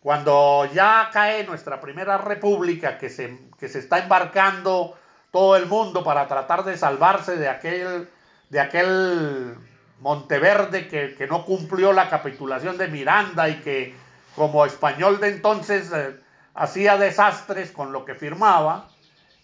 cuando 0.04 0.68
ya 0.74 1.08
cae 1.12 1.46
nuestra 1.46 1.80
primera 1.80 2.18
república 2.18 2.98
que 2.98 3.08
se, 3.08 3.38
que 3.58 3.70
se 3.70 3.78
está 3.78 4.00
embarcando 4.00 4.98
todo 5.30 5.56
el 5.56 5.64
mundo 5.66 6.04
para 6.04 6.28
tratar 6.28 6.64
de 6.64 6.76
salvarse 6.76 7.36
de 7.36 7.48
aquel, 7.48 8.10
de 8.50 8.60
aquel 8.60 9.56
Monteverde 10.04 10.86
que, 10.86 11.14
que 11.16 11.26
no 11.26 11.44
cumplió 11.44 11.92
la 11.92 12.10
capitulación 12.10 12.76
de 12.78 12.88
Miranda 12.88 13.48
y 13.48 13.56
que 13.56 13.94
como 14.36 14.66
español 14.66 15.18
de 15.18 15.30
entonces 15.30 15.90
eh, 15.92 16.14
hacía 16.54 16.96
desastres 16.98 17.72
con 17.72 17.90
lo 17.90 18.04
que 18.04 18.14
firmaba 18.14 18.88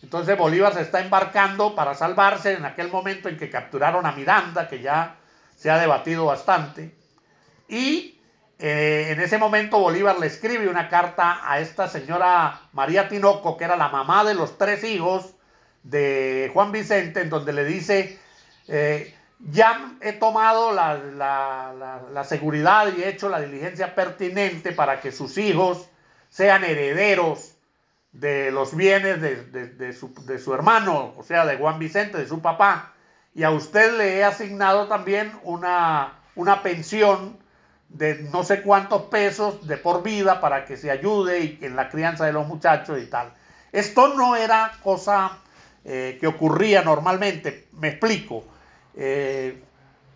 entonces 0.02 0.36
Bolívar 0.36 0.74
se 0.74 0.82
está 0.82 1.00
embarcando 1.00 1.74
para 1.74 1.94
salvarse 1.94 2.54
en 2.54 2.64
aquel 2.64 2.90
momento 2.90 3.28
en 3.28 3.36
que 3.36 3.50
capturaron 3.50 4.06
a 4.06 4.12
Miranda, 4.12 4.68
que 4.68 4.80
ya 4.80 5.16
se 5.56 5.70
ha 5.70 5.78
debatido 5.78 6.24
bastante. 6.24 6.94
Y 7.68 8.18
eh, 8.58 9.08
en 9.10 9.20
ese 9.20 9.38
momento 9.38 9.78
Bolívar 9.78 10.18
le 10.18 10.26
escribe 10.26 10.68
una 10.68 10.88
carta 10.88 11.40
a 11.44 11.60
esta 11.60 11.88
señora 11.88 12.62
María 12.72 13.08
Tinoco, 13.08 13.56
que 13.56 13.64
era 13.64 13.76
la 13.76 13.88
mamá 13.88 14.24
de 14.24 14.34
los 14.34 14.56
tres 14.56 14.84
hijos 14.84 15.34
de 15.82 16.50
Juan 16.54 16.72
Vicente, 16.72 17.20
en 17.20 17.30
donde 17.30 17.52
le 17.52 17.64
dice, 17.64 18.18
eh, 18.68 19.14
ya 19.48 19.92
he 20.00 20.12
tomado 20.12 20.72
la, 20.72 22.24
seguridad 22.24 22.92
y 22.96 23.02
he 23.02 23.08
hecho 23.08 23.28
la 23.28 23.40
diligencia 23.40 23.94
pertinente 23.94 24.72
para 24.72 25.00
que 25.00 25.12
sus 25.12 25.38
hijos 25.38 25.88
sean 26.28 26.64
herederos 26.64 27.54
de 28.12 28.50
los 28.50 28.76
bienes 28.76 29.20
de, 29.20 29.92
su, 29.92 30.54
hermano, 30.54 31.14
o 31.16 31.22
sea, 31.22 31.46
de 31.46 31.56
Juan 31.56 31.78
Vicente, 31.78 32.18
de 32.18 32.26
su 32.28 32.40
papá, 32.40 32.92
y 33.34 33.44
a 33.44 33.50
usted 33.50 33.96
le 33.96 34.18
he 34.18 34.24
asignado 34.24 34.88
también 34.88 35.32
una, 35.44 36.18
una 36.34 36.62
pensión 36.62 37.38
de 37.88 38.28
no 38.32 38.44
sé 38.44 38.62
cuántos 38.62 39.02
pesos 39.02 39.66
de 39.66 39.76
por 39.76 40.02
vida 40.02 40.40
para 40.40 40.64
que 40.64 40.76
se 40.76 40.90
ayude 40.90 41.58
en 41.60 41.76
la 41.76 41.88
crianza 41.88 42.26
de 42.26 42.32
los 42.32 42.46
muchachos 42.46 43.00
y 43.00 43.06
tal. 43.06 43.32
Esto 43.72 44.14
no 44.14 44.36
era 44.36 44.72
cosa 44.82 45.38
eh, 45.84 46.18
que 46.20 46.26
ocurría 46.26 46.82
normalmente, 46.82 47.68
me 47.72 47.88
explico. 47.88 48.44
Eh, 48.96 49.62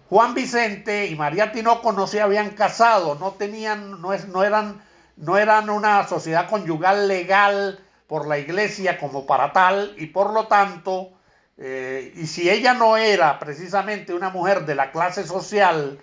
Juan 0.09 0.35
Vicente 0.35 1.07
y 1.07 1.17
María 1.17 1.53
Tinoco 1.53 1.93
no 1.93 2.07
se 2.07 2.21
habían 2.21 2.51
casado, 2.51 3.15
no 3.17 3.33
tenían, 3.33 4.01
no, 4.01 4.13
es, 4.13 4.29
no 4.29 4.45
eran 4.45 4.83
no 5.17 5.39
eran 5.39 5.71
una 5.71 6.07
sociedad 6.07 6.49
conyugal 6.49 7.09
legal 7.09 7.79
por 8.07 8.27
la 8.27 8.39
iglesia 8.39 8.99
como 8.99 9.27
para 9.27 9.53
tal 9.53 9.95
y 9.99 10.07
por 10.07 10.33
lo 10.33 10.47
tanto, 10.47 11.11
eh, 11.57 12.13
y 12.17 12.27
si 12.27 12.51
ella 12.51 12.75
no 12.75 12.97
era 12.97 13.39
precisamente 13.39 14.13
una 14.13 14.31
mujer 14.31 14.67
de 14.67 14.75
la 14.75 14.91
clase 14.91 15.25
social 15.27 15.99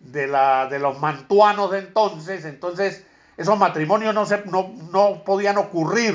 de, 0.00 0.26
la, 0.26 0.66
de 0.66 0.78
los 0.78 0.98
mantuanos 0.98 1.70
de 1.70 1.78
entonces, 1.80 2.44
entonces 2.44 3.04
esos 3.36 3.58
matrimonios 3.58 4.14
no, 4.14 4.26
se, 4.26 4.44
no, 4.46 4.72
no 4.90 5.24
podían 5.24 5.58
ocurrir. 5.58 6.14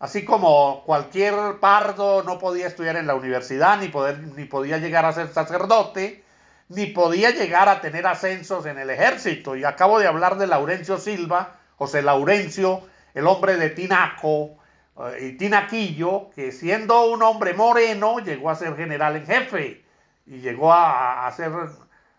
Así 0.00 0.24
como 0.24 0.82
cualquier 0.84 1.60
pardo 1.60 2.22
no 2.22 2.38
podía 2.38 2.66
estudiar 2.66 2.96
en 2.96 3.06
la 3.06 3.14
universidad, 3.14 3.78
ni, 3.78 3.88
poder, 3.88 4.18
ni 4.18 4.46
podía 4.46 4.78
llegar 4.78 5.04
a 5.04 5.12
ser 5.12 5.28
sacerdote, 5.28 6.24
ni 6.70 6.86
podía 6.86 7.30
llegar 7.32 7.68
a 7.68 7.82
tener 7.82 8.06
ascensos 8.06 8.64
en 8.64 8.78
el 8.78 8.88
ejército. 8.88 9.56
Y 9.56 9.64
acabo 9.64 9.98
de 9.98 10.06
hablar 10.06 10.38
de 10.38 10.46
Laurencio 10.46 10.96
Silva, 10.96 11.58
José 11.76 12.00
Laurencio, 12.00 12.82
el 13.12 13.26
hombre 13.26 13.56
de 13.56 13.68
Tinaco 13.68 14.56
eh, 14.96 15.32
y 15.32 15.36
Tinaquillo, 15.36 16.30
que 16.30 16.50
siendo 16.50 17.04
un 17.04 17.22
hombre 17.22 17.52
moreno 17.52 18.20
llegó 18.20 18.48
a 18.48 18.54
ser 18.54 18.76
general 18.76 19.16
en 19.16 19.26
jefe 19.26 19.84
y 20.24 20.38
llegó 20.38 20.72
a, 20.72 21.30
ser 21.36 21.52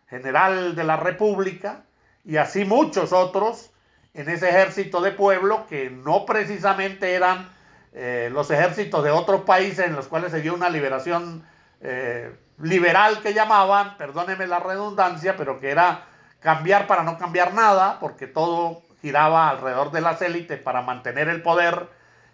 general 0.08 0.76
de 0.76 0.84
la 0.84 0.98
República 0.98 1.84
y 2.24 2.38
así 2.38 2.64
muchos 2.64 3.12
otros 3.12 3.72
en 4.14 4.30
ese 4.30 4.50
ejército 4.50 5.02
de 5.02 5.12
pueblo 5.12 5.66
que 5.68 5.90
no 5.90 6.28
precisamente 6.28 7.16
eran 7.16 7.50
eh, 7.94 8.30
los 8.32 8.50
ejércitos 8.52 9.04
de 9.04 9.12
otros 9.12 9.42
países 9.42 9.86
en 9.86 9.96
los 9.96 10.08
cuales 10.08 10.32
se 10.32 10.42
dio 10.42 10.54
una 10.54 10.70
liberación 10.70 11.46
eh, 11.82 12.34
liberal 12.62 13.22
que 13.22 13.34
llamaban, 13.34 13.98
perdóneme 13.98 14.48
la 14.48 14.60
redundancia, 14.60 15.36
pero 15.36 15.60
que 15.60 15.72
era 15.72 16.06
cambiar 16.40 16.88
para 16.88 17.04
no 17.04 17.18
cambiar 17.18 17.54
nada, 17.54 18.00
porque 18.00 18.28
todo 18.28 18.82
giraba 19.02 19.50
alrededor 19.50 19.92
de 19.92 20.02
las 20.02 20.22
élites 20.22 20.60
para 20.60 20.82
mantener 20.82 21.28
el 21.28 21.42
poder 21.42 21.90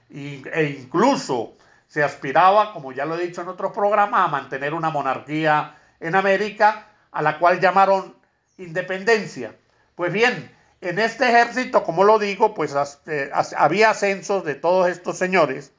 e 0.09 0.77
incluso 0.79 1.57
se 1.87 2.03
aspiraba, 2.03 2.73
como 2.73 2.91
ya 2.91 3.05
lo 3.05 3.15
he 3.17 3.25
dicho 3.25 3.41
en 3.41 3.47
otros 3.47 3.71
programas, 3.71 4.25
a 4.25 4.27
mantener 4.27 4.73
una 4.73 4.89
monarquía 4.89 5.75
en 5.99 6.15
América, 6.15 6.87
a 7.11 7.21
la 7.21 7.39
cual 7.39 7.59
llamaron 7.59 8.15
independencia. 8.57 9.55
Pues 9.95 10.11
bien, 10.11 10.51
en 10.81 11.00
este 11.00 11.27
ejército, 11.29 11.84
como 11.84 12.03
lo 12.03 12.19
digo, 12.19 12.53
pues 12.53 12.75
eh, 13.07 13.31
había 13.57 13.91
ascensos 13.91 14.43
de 14.43 14.55
todos 14.55 14.89
estos 14.89 15.17
señores 15.17 15.72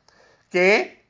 que 0.50 1.05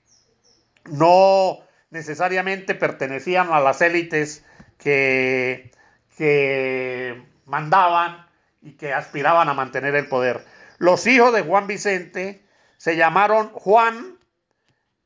no 0.84 1.58
necesariamente 1.90 2.74
pertenecían 2.74 3.52
a 3.52 3.60
las 3.60 3.80
élites 3.80 4.44
que 4.78 5.70
que 6.18 7.24
mandaban 7.46 8.26
y 8.60 8.72
que 8.72 8.92
aspiraban 8.92 9.48
a 9.48 9.54
mantener 9.54 9.94
el 9.94 10.08
poder. 10.08 10.44
Los 10.78 11.06
hijos 11.06 11.32
de 11.32 11.42
Juan 11.42 11.68
Vicente 11.68 12.42
se 12.76 12.96
llamaron 12.96 13.50
Juan, 13.50 14.18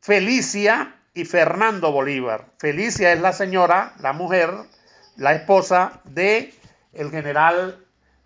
Felicia 0.01 0.97
y 1.13 1.27
Fernando 1.27 1.93
Bolívar. 1.93 2.47
Felicia 2.59 3.13
es 3.13 3.21
la 3.21 3.35
señora, 3.35 3.93
la 4.01 4.15
mujer, 4.15 4.51
la 5.17 5.35
esposa 5.35 6.01
de 6.05 6.55
el 6.95 7.11
general 7.11 7.82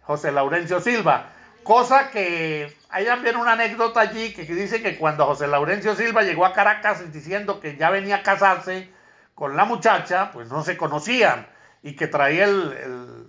José 0.07 0.33
Laurencio 0.33 0.81
Silva. 0.81 1.27
Cosa 1.63 2.11
que 2.11 2.75
hay 2.91 3.05
también 3.07 3.37
una 3.37 3.53
anécdota 3.53 4.01
allí 4.01 4.33
que 4.33 4.45
dice 4.45 4.81
que 4.81 4.97
cuando 4.97 5.27
José 5.27 5.49
Laurencio 5.49 5.97
Silva 5.97 6.23
llegó 6.23 6.47
a 6.47 6.53
Caracas 6.53 7.13
diciendo 7.13 7.61
que 7.61 7.77
ya 7.77 7.91
venía 7.91 8.17
a 8.17 8.23
casarse 8.23 8.89
con 9.35 9.57
la 9.57 9.65
muchacha, 9.65 10.31
pues 10.33 10.49
no 10.49 10.63
se 10.63 10.77
conocían 10.77 11.47
y 11.83 11.97
que 11.97 12.07
traía 12.07 12.45
el, 12.45 13.27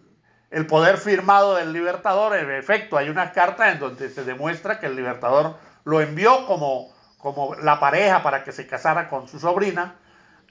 el 0.51 0.67
poder 0.67 0.97
firmado 0.97 1.55
del 1.55 1.73
Libertador. 1.73 2.37
En 2.37 2.51
efecto, 2.51 2.97
hay 2.97 3.09
una 3.09 3.31
carta 3.31 3.71
en 3.71 3.79
donde 3.79 4.09
se 4.09 4.23
demuestra 4.23 4.79
que 4.79 4.85
el 4.85 4.95
Libertador 4.95 5.57
lo 5.83 5.99
envió 5.99 6.45
como 6.45 6.95
como 7.17 7.55
la 7.55 7.79
pareja 7.79 8.23
para 8.23 8.43
que 8.43 8.51
se 8.51 8.67
casara 8.67 9.09
con 9.09 9.27
su 9.27 9.39
sobrina. 9.39 9.95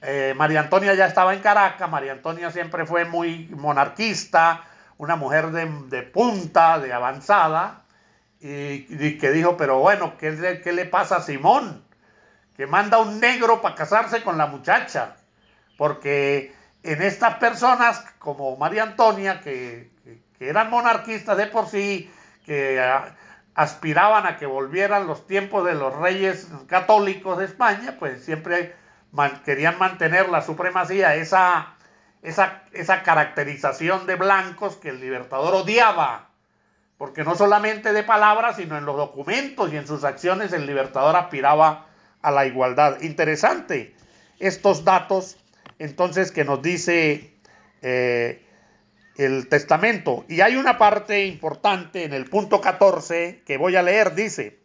Eh, 0.03 0.35
María 0.37 0.61
Antonia 0.61 0.95
ya 0.95 1.07
estaba 1.07 1.33
en 1.33 1.41
Caracas, 1.41 1.91
María 1.91 2.13
Antonia 2.13 2.51
siempre 2.51 2.85
fue 2.85 3.05
muy 3.05 3.49
monarquista, 3.57 4.63
una 4.99 5.17
mujer 5.17 5.51
de, 5.51 6.03
punta, 6.03 6.79
de 6.79 6.93
avanzada, 6.93 7.83
y, 8.41 9.19
que 9.19 9.31
dijo, 9.31 9.57
pero 9.57 9.79
bueno, 9.79 10.17
¿qué, 10.19 10.61
¿qué, 10.63 10.73
le 10.73 10.85
pasa 10.85 11.17
a 11.17 11.23
Simón? 11.23 11.85
Que 12.57 12.67
manda 12.67 12.99
un 12.99 13.21
negro 13.21 13.61
para 13.61 13.75
casarse 13.75 14.23
con 14.23 14.39
la 14.39 14.47
muchacha, 14.47 15.17
porque 15.77 16.55
en 16.83 17.03
estas 17.03 17.37
personas 17.37 18.05
como 18.19 18.57
María 18.57 18.85
Antonia, 18.85 19.41
que, 19.41 19.91
que 20.39 20.49
eran 20.49 20.71
monarquistas 20.71 21.37
de 21.37 21.47
por 21.47 21.67
sí, 21.67 22.11
que 22.45 22.81
aspiraban 23.55 24.27
a 24.27 24.37
que 24.37 24.47
volvieran 24.47 25.07
los 25.07 25.27
tiempos 25.27 25.65
de 25.65 25.75
los 25.75 25.95
reyes 25.97 26.49
católicos 26.67 27.39
de 27.39 27.47
España, 27.47 27.97
pues 27.99 28.25
siempre 28.25 28.75
querían 29.45 29.79
mantener 29.79 30.29
la 30.29 30.43
supremacía, 30.43 31.15
esa, 31.15 31.76
esa, 32.27 32.65
esa 32.73 33.05
caracterización 33.05 34.05
de 34.07 34.17
blancos 34.17 34.75
que 34.77 34.89
el 34.89 35.01
libertador 35.01 35.55
odiaba, 35.55 36.31
porque 36.99 37.23
no 37.23 37.37
solamente 37.37 37.93
de 37.93 38.03
palabras, 38.03 38.57
sino 38.57 38.77
en 38.77 38.85
los 38.85 38.97
documentos 38.97 39.73
y 39.73 39.77
en 39.77 39.87
sus 39.87 40.03
acciones 40.03 40.53
el 40.53 40.67
libertador 40.67 41.15
aspiraba 41.15 41.87
a 42.23 42.31
la 42.33 42.45
igualdad. 42.45 43.01
Interesante 43.03 43.95
estos 44.41 44.85
datos, 44.85 45.37
entonces, 45.79 46.33
que 46.33 46.45
nos 46.45 46.61
dice 46.63 47.33
eh, 47.83 48.43
el 49.17 49.49
testamento. 49.49 50.25
Y 50.29 50.41
hay 50.41 50.57
una 50.57 50.79
parte 50.79 51.27
importante 51.27 52.03
en 52.03 52.13
el 52.13 52.25
punto 52.25 52.61
14 52.61 53.43
que 53.47 53.57
voy 53.57 53.77
a 53.77 53.83
leer, 53.83 54.17
dice, 54.17 54.59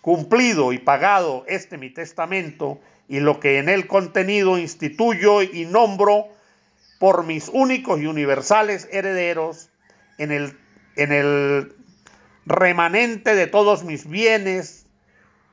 cumplido 0.00 0.72
y 0.72 0.78
pagado 0.78 1.44
este 1.46 1.78
mi 1.78 1.90
testamento 1.90 2.80
y 3.06 3.20
lo 3.20 3.38
que 3.38 3.58
en 3.58 3.68
él 3.68 3.86
contenido 3.86 4.58
instituyo 4.58 5.42
y 5.42 5.64
nombro 5.66 6.33
por 7.04 7.26
mis 7.26 7.50
únicos 7.52 8.00
y 8.00 8.06
universales 8.06 8.88
herederos 8.90 9.68
en 10.16 10.32
el, 10.32 10.58
en 10.96 11.12
el 11.12 11.76
remanente 12.46 13.34
de 13.34 13.46
todos 13.46 13.84
mis 13.84 14.08
bienes, 14.08 14.86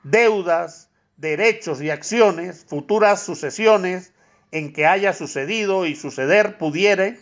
deudas, 0.03 0.89
derechos 1.17 1.81
y 1.81 1.89
acciones, 1.89 2.65
futuras 2.69 3.21
sucesiones 3.21 4.13
en 4.51 4.71
que 4.71 4.85
haya 4.85 5.11
sucedido 5.11 5.85
y 5.85 5.97
suceder 5.97 6.57
pudiere, 6.57 7.19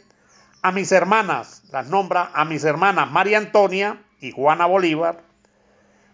a 0.61 0.71
mis 0.71 0.91
hermanas, 0.91 1.63
las 1.71 1.87
nombra 1.87 2.29
a 2.31 2.45
mis 2.45 2.63
hermanas 2.65 3.09
María 3.09 3.39
Antonia 3.39 3.99
y 4.21 4.29
Juana 4.29 4.67
Bolívar, 4.67 5.23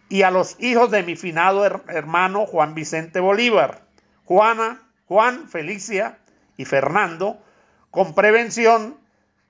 y 0.08 0.22
a 0.22 0.32
los 0.32 0.56
hijos 0.62 0.90
de 0.90 1.04
mi 1.04 1.18
finado 1.18 1.66
hermano 1.66 2.46
Juan 2.46 2.76
Vicente 2.76 3.20
Bolívar, 3.20 3.82
Juana, 4.24 4.84
Juan, 5.06 5.50
Felicia 5.50 6.20
y 6.56 6.64
Fernando, 6.64 7.42
con 7.96 8.14
prevención 8.14 8.98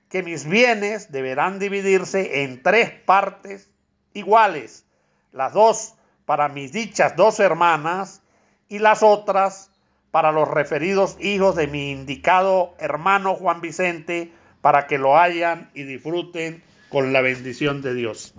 que 0.08 0.22
mis 0.22 0.46
bienes 0.46 1.10
deberán 1.10 1.58
dividirse 1.58 2.44
en 2.44 2.62
tres 2.62 2.92
partes 2.92 3.72
iguales, 4.14 4.86
las 5.32 5.52
dos 5.52 5.94
para 6.26 6.48
mis 6.48 6.70
dichas 6.70 7.16
dos 7.16 7.40
hermanas 7.40 8.22
y 8.68 8.78
las 8.78 9.02
otras 9.02 9.72
para 10.12 10.30
los 10.30 10.46
referidos 10.46 11.16
hijos 11.18 11.56
de 11.56 11.66
mi 11.66 11.90
indicado 11.90 12.76
hermano 12.78 13.34
Juan 13.34 13.60
Vicente 13.60 14.30
para 14.60 14.86
que 14.86 14.98
lo 14.98 15.18
hayan 15.18 15.68
y 15.74 15.82
disfruten 15.82 16.62
con 16.88 17.12
la 17.12 17.22
bendición 17.22 17.82
de 17.82 17.94
Dios. 17.94 18.32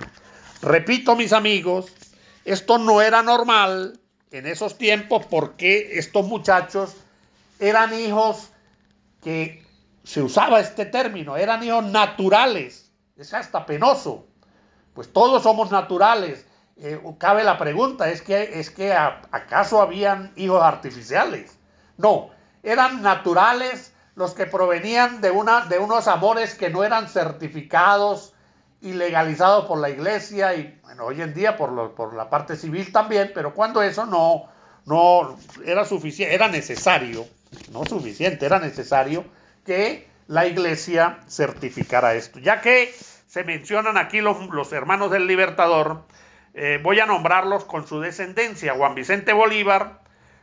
Repito, 0.62 1.18
mis 1.18 1.34
amigos, 1.34 1.94
esto 2.46 2.78
no 2.78 3.02
era 3.02 3.24
normal 3.24 4.00
en 4.32 4.48
esos 4.48 4.78
tiempos 4.78 5.26
porque 5.26 6.00
estos 6.00 6.26
muchachos 6.26 6.96
eran 7.60 7.94
hijos 7.94 8.54
que 9.22 9.67
se 10.08 10.22
usaba 10.22 10.62
este 10.62 10.86
término, 10.86 11.36
eran 11.36 11.62
hijos 11.64 11.84
naturales. 11.84 12.90
Es 13.18 13.34
hasta 13.34 13.66
penoso. 13.66 14.26
Pues 14.94 15.12
todos 15.12 15.44
somos 15.44 15.70
naturales. 15.70 16.46
Eh, 16.78 17.02
cabe 17.18 17.44
la 17.44 17.58
pregunta, 17.58 18.10
¿es 18.10 18.22
que, 18.22 18.58
es 18.58 18.70
que 18.70 18.94
acaso 18.94 19.82
habían 19.82 20.32
hijos 20.38 20.64
artificiales? 20.64 21.60
No, 21.98 22.30
eran 22.64 23.02
naturales 23.02 23.94
los 24.16 24.34
que 24.34 24.46
provenían 24.46 25.20
de, 25.20 25.30
unos 25.30 26.08
amores 26.08 26.56
que 26.56 26.70
no 26.70 26.86
eran 26.86 27.10
certificados 27.10 28.34
y 28.80 28.94
legalizados 28.94 29.66
por 29.66 29.78
la 29.78 29.90
iglesia 29.90 30.56
y 30.56 30.80
bueno, 30.84 31.04
hoy 31.04 31.22
en 31.22 31.34
día 31.34 31.58
por, 31.58 31.96
por 31.96 32.16
la 32.16 32.30
parte 32.30 32.56
civil 32.56 32.94
también, 32.94 33.32
pero 33.36 33.54
cuando 33.54 33.82
eso 33.82 34.06
no, 34.06 34.46
no 34.86 35.38
era 35.66 35.84
suficiente, 35.84 36.34
era 36.34 36.48
necesario, 36.48 37.26
no 37.74 37.84
suficiente, 37.84 38.46
era 38.46 38.60
necesario 38.60 39.26
que 39.68 40.08
la 40.28 40.48
iglesia 40.48 41.20
certificara 41.28 42.16
esto. 42.16 42.40
Ya 42.40 42.62
que 42.62 42.92
se 43.28 43.44
mencionan 43.44 43.98
aquí 43.98 44.22
los, 44.22 44.72
hermanos 44.72 45.12
del 45.12 45.28
Libertador, 45.28 46.06
eh, 46.54 46.80
voy 46.82 47.00
a 47.02 47.06
nombrarlos 47.06 47.66
con 47.66 47.86
su 47.86 48.00
descendencia. 48.00 48.74
Juan 48.74 48.96
Vicente 48.96 49.34
Bolívar 49.34 50.00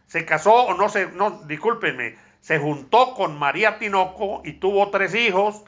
se 0.07 0.27
casó, 0.27 0.67
o 0.67 0.75
no 0.75 0.89
se, 0.91 1.07
no, 1.07 1.43
discúlpenme, 1.47 2.17
se 2.41 2.59
juntó 2.59 3.15
con 3.15 3.39
María 3.39 3.79
Tinoco 3.79 4.43
y 4.45 4.53
tuvo 4.53 4.91
tres 4.91 5.15
hijos, 5.15 5.65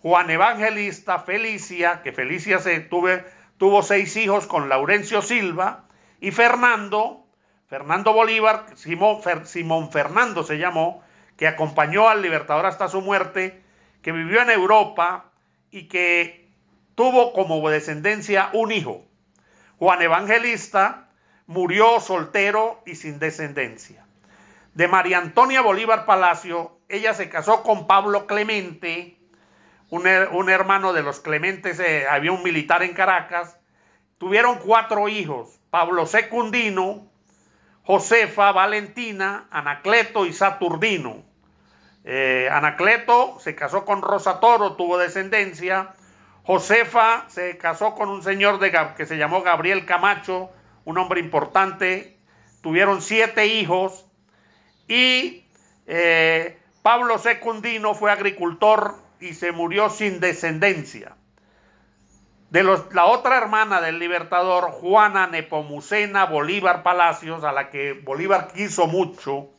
Juan 0.00 0.30
Evangelista, 0.30 1.18
Felicia, 1.18 2.02
que 2.02 2.12
Felicia 2.12 2.60
se 2.60 2.80
tuvo 2.80 3.82
seis 3.82 4.16
hijos 4.16 4.46
con 4.46 4.68
Laurencio 4.68 5.20
Silva, 5.20 5.84
y 6.20 6.30
Fernando, 6.30 7.26
Fernando 7.68 8.12
Bolívar, 8.12 8.66
Simón 8.76 9.90
Fernando 9.90 10.44
se 10.44 10.58
llamó, 10.58 11.02
que 11.40 11.48
acompañó 11.48 12.08
al 12.08 12.22
Libertador 12.22 12.66
hasta 12.66 12.86
su 12.86 13.00
muerte, 13.00 13.60
que 14.02 14.12
vivió 14.12 14.40
en 14.42 14.50
Europa 14.50 15.32
y 15.72 15.88
que 15.88 16.48
tuvo 16.94 17.32
como 17.32 17.68
descendencia 17.68 18.50
un 18.52 18.70
hijo. 18.70 19.04
Juan 19.78 20.00
Evangelista 20.02 21.08
murió 21.48 21.98
soltero 21.98 22.80
y 22.86 22.94
sin 22.94 23.18
descendencia 23.18 24.04
de 24.74 24.88
María 24.88 25.18
Antonia 25.18 25.62
Bolívar 25.62 26.06
Palacio, 26.06 26.78
ella 26.88 27.14
se 27.14 27.28
casó 27.28 27.62
con 27.62 27.86
Pablo 27.86 28.26
Clemente, 28.26 29.16
un, 29.90 30.06
hermano 30.06 30.92
de 30.92 31.02
los 31.02 31.20
Clementes, 31.20 31.80
eh, 31.80 32.06
había 32.08 32.30
un 32.30 32.44
militar 32.44 32.84
en 32.84 32.94
Caracas. 32.94 33.56
Tuvieron 34.18 34.58
cuatro 34.58 35.08
hijos, 35.08 35.58
Pablo 35.70 36.06
Secundino, 36.06 37.08
Josefa, 37.82 38.52
Valentina, 38.52 39.48
Anacleto 39.50 40.26
y 40.26 40.32
Saturnino. 40.32 41.24
Eh, 42.04 42.48
Anacleto 42.50 43.38
se 43.40 43.54
casó 43.54 43.84
con 43.84 44.02
Rosa 44.02 44.40
Toro, 44.40 44.76
tuvo 44.76 44.98
descendencia. 44.98 45.94
Josefa 46.44 47.26
se 47.28 47.58
casó 47.58 47.94
con 47.94 48.08
un 48.08 48.22
señor 48.22 48.58
de, 48.58 48.72
que 48.96 49.06
se 49.06 49.18
llamó 49.18 49.42
Gabriel 49.42 49.84
Camacho, 49.84 50.50
un 50.84 50.98
hombre 50.98 51.20
importante. 51.20 52.18
Tuvieron 52.62 53.02
siete 53.02 53.46
hijos. 53.46 54.06
Y 54.88 55.44
eh, 55.86 56.58
Pablo 56.82 57.18
Secundino 57.18 57.94
fue 57.94 58.10
agricultor 58.10 58.96
y 59.20 59.34
se 59.34 59.52
murió 59.52 59.90
sin 59.90 60.20
descendencia. 60.20 61.16
De 62.48 62.64
la 62.64 63.04
otra 63.04 63.38
hermana 63.38 63.80
del 63.80 64.00
libertador, 64.00 64.72
Juana 64.72 65.28
Nepomucena 65.28 66.24
Bolívar 66.24 66.82
Palacios, 66.82 67.44
a 67.44 67.52
la 67.52 67.70
que 67.70 67.92
Bolívar 67.92 68.48
quiso 68.52 68.88
mucho 68.88 69.50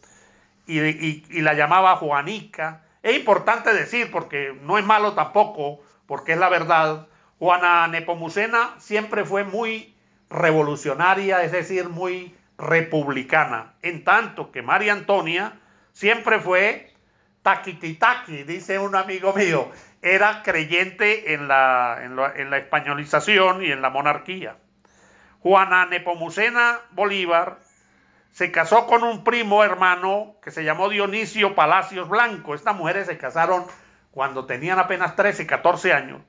y, 0.79 1.41
la 1.41 1.53
llamaba 1.53 1.95
Juanica. 1.95 2.83
Es 3.03 3.15
importante 3.15 3.73
decir, 3.73 4.11
porque 4.11 4.57
no 4.61 4.77
es 4.77 4.85
malo 4.85 5.13
tampoco, 5.13 5.81
porque 6.05 6.33
es 6.33 6.37
la 6.37 6.49
verdad, 6.49 7.07
Juana 7.39 7.87
Nepomucena 7.87 8.75
siempre 8.77 9.25
fue 9.25 9.43
muy 9.43 9.95
revolucionaria, 10.29 11.43
es 11.43 11.51
decir, 11.51 11.89
muy 11.89 12.35
republicana, 12.57 13.73
en 13.81 14.03
tanto 14.03 14.51
que 14.51 14.61
María 14.61 14.93
Antonia 14.93 15.59
siempre 15.91 16.39
fue 16.39 16.93
Taquititaqui, 17.41 18.43
dice 18.43 18.77
un 18.77 18.95
amigo 18.95 19.33
mío, 19.33 19.71
era 20.01 20.43
creyente 20.43 21.33
en, 21.33 21.47
la, 21.47 21.99
españolización 22.57 23.63
y 23.63 23.71
en 23.71 23.81
la 23.81 23.89
monarquía. 23.89 24.57
Juana 25.39 25.87
Nepomucena 25.87 26.79
Bolívar 26.91 27.59
se 28.31 28.51
casó 28.51 28.87
con 28.87 29.03
un 29.03 29.23
primo 29.23 29.63
hermano 29.63 30.35
que 30.41 30.51
se 30.51 30.63
llamó 30.63 30.89
Dionisio 30.89 31.53
Palacios 31.55 32.09
Blanco. 32.09 32.55
Estas 32.55 32.75
mujeres 32.75 33.07
se 33.07 33.17
casaron 33.17 33.65
cuando 34.11 34.45
tenían 34.45 34.79
apenas 34.79 35.15
13, 35.15 35.45
14 35.45 35.93
años 35.93 36.21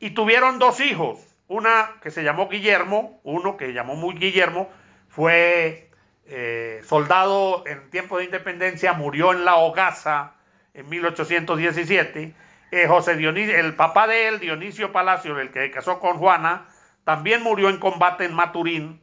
y 0.00 0.10
tuvieron 0.10 0.58
dos 0.58 0.80
hijos. 0.80 1.20
Una 1.46 1.90
que 2.02 2.10
se 2.10 2.24
llamó 2.24 2.48
Guillermo, 2.48 3.20
uno 3.22 3.56
que 3.56 3.72
llamó 3.72 3.96
muy 3.96 4.14
Guillermo, 4.14 4.68
fue 5.08 5.90
eh, 6.26 6.80
soldado 6.84 7.64
en 7.66 7.90
tiempo 7.90 8.18
de 8.18 8.24
independencia, 8.24 8.94
murió 8.94 9.32
en 9.32 9.44
la 9.44 9.56
hogaza 9.56 10.34
en 10.72 10.88
1817. 10.88 12.34
Eh, 12.70 12.88
José 12.88 13.16
Dionisio, 13.16 13.56
el 13.56 13.74
papá 13.74 14.06
de 14.06 14.28
él, 14.28 14.40
Dionisio 14.40 14.90
Palacio, 14.90 15.38
el 15.38 15.50
que 15.50 15.70
casó 15.70 16.00
con 16.00 16.16
Juana, 16.16 16.66
también 17.04 17.42
murió 17.42 17.68
en 17.68 17.78
combate 17.78 18.24
en 18.24 18.34
Maturín. 18.34 19.00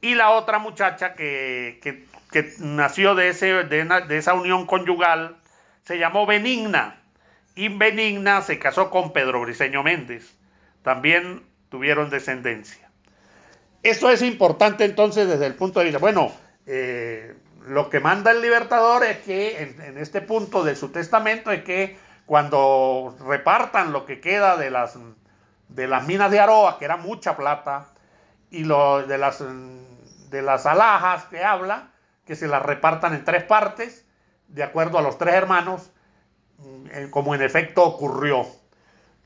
Y 0.00 0.14
la 0.14 0.30
otra 0.30 0.58
muchacha 0.58 1.14
que, 1.14 2.06
nació 2.58 3.14
de, 3.14 3.30
ese, 3.30 3.64
de, 3.64 4.16
esa 4.16 4.34
unión 4.34 4.66
conyugal 4.66 5.36
se 5.84 5.98
llamó 5.98 6.26
Benigna. 6.26 7.00
Y 7.54 7.68
Benigna 7.68 8.42
se 8.42 8.58
casó 8.58 8.90
con 8.90 9.12
Pedro 9.12 9.40
Briceño 9.40 9.82
Méndez. 9.82 10.36
También 10.82 11.42
tuvieron 11.68 12.10
descendencia. 12.10 12.88
Esto 13.82 14.10
es 14.10 14.22
importante 14.22 14.84
entonces 14.84 15.28
desde 15.28 15.46
el 15.46 15.54
punto 15.54 15.80
de 15.80 15.86
vista. 15.86 15.98
Bueno, 15.98 16.32
eh, 16.66 17.34
lo 17.66 17.90
que 17.90 18.00
manda 18.00 18.30
el 18.30 18.40
libertador 18.40 19.04
es 19.04 19.18
que 19.18 19.62
en, 19.62 19.98
este 19.98 20.20
punto 20.20 20.64
de 20.64 20.76
su 20.76 20.90
testamento 20.90 21.50
es 21.50 21.64
que 21.64 21.98
cuando 22.26 23.16
repartan 23.26 23.92
lo 23.92 24.06
que 24.06 24.20
queda 24.20 24.56
de 24.56 24.70
las, 24.70 24.98
de 25.68 25.86
las 25.86 26.06
minas 26.06 26.30
de 26.30 26.40
Aroa, 26.40 26.78
que 26.78 26.84
era 26.84 26.96
mucha 26.96 27.36
plata, 27.36 27.88
y 28.50 28.64
lo, 28.64 29.06
de, 29.06 29.18
las, 29.18 29.42
de 30.30 30.42
las 30.42 30.66
alhajas 30.66 31.24
que 31.24 31.42
habla, 31.42 31.90
que 32.26 32.36
se 32.36 32.48
las 32.48 32.62
repartan 32.62 33.14
en 33.14 33.24
tres 33.24 33.44
partes, 33.44 34.04
de 34.48 34.62
acuerdo 34.62 34.98
a 34.98 35.02
los 35.02 35.18
tres 35.18 35.34
hermanos, 35.34 35.90
mm, 36.58 37.10
como 37.10 37.34
en 37.34 37.42
efecto 37.42 37.84
ocurrió, 37.84 38.46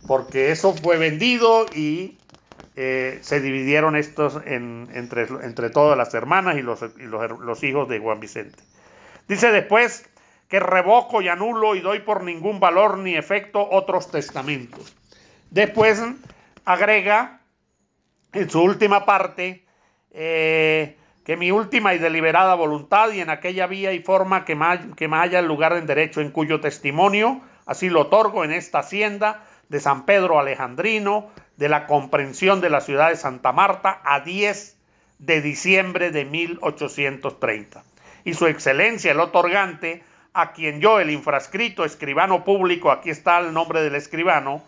porque 0.07 0.51
eso 0.51 0.75
fue 0.75 0.99
vendido 0.99 1.67
y 1.75 2.19
eh, 2.75 3.19
se 3.23 3.41
dividieron 3.41 3.97
estos 3.97 4.41
entre, 4.47 5.27
entre, 5.43 5.71
todas 5.71 5.97
las 5.97 6.15
hermanas 6.15 6.57
y, 6.57 6.63
los, 6.63 6.81
los, 6.97 7.63
hijos 7.63 7.89
de 7.89 7.99
Juan 7.99 8.19
Vicente. 8.19 8.59
Dice 9.29 9.53
después 9.53 10.09
que 10.49 10.59
revoco 10.59 11.21
y 11.21 11.29
anulo 11.29 11.75
y 11.75 11.81
doy 11.81 12.01
por 12.01 12.23
ningún 12.25 12.61
valor 12.61 12.99
ni 12.99 13.15
efecto 13.15 13.69
otros 13.71 14.11
testamentos. 14.11 14.97
Después 15.51 16.03
agrega 16.65 17.42
en 18.33 18.51
su 18.51 18.63
última 18.63 19.05
parte 19.05 19.65
eh, 20.11 20.97
que 21.25 21.37
mi 21.37 21.51
última 21.51 21.95
y 21.95 21.99
deliberada 21.99 22.55
voluntad 22.55 23.13
y 23.13 23.21
en 23.21 23.31
aquella 23.31 23.67
vía 23.67 23.93
y 23.93 24.01
forma 24.01 24.45
que 24.45 24.55
me, 24.55 24.95
que 24.97 25.09
me 25.09 25.17
haya 25.17 25.39
el 25.39 25.47
lugar 25.47 25.73
en 25.75 25.87
derecho 25.87 26.21
en 26.21 26.31
cuyo 26.31 26.61
testimonio 26.61 27.41
así 27.67 27.91
lo 27.91 28.03
otorgo 28.03 28.45
en 28.45 28.53
esta 28.53 28.81
hacienda 28.81 29.45
de 29.69 29.81
San 29.81 30.05
Pedro 30.05 30.39
Alejandrino 30.39 31.31
de 31.57 31.69
la 31.69 31.87
comprensión 31.87 32.61
de 32.61 32.71
la 32.71 32.81
ciudad 32.81 33.11
de 33.11 33.17
Santa 33.17 33.53
Marta 33.53 34.01
a 34.05 34.21
10 34.21 34.77
de 35.19 35.41
diciembre 35.41 36.11
de 36.11 36.25
1830. 36.25 37.85
Y 38.25 38.35
su 38.35 38.47
excelencia, 38.47 39.13
el 39.13 39.21
otorgante, 39.21 40.03
a 40.33 40.53
quien 40.53 40.81
yo, 40.81 40.99
el 40.99 41.11
infrascrito 41.11 41.85
escribano 41.85 42.45
público, 42.45 42.91
aquí 42.91 43.11
está 43.11 43.39
el 43.39 43.53
nombre 43.53 43.83
del 43.83 43.95
escribano, 43.95 44.63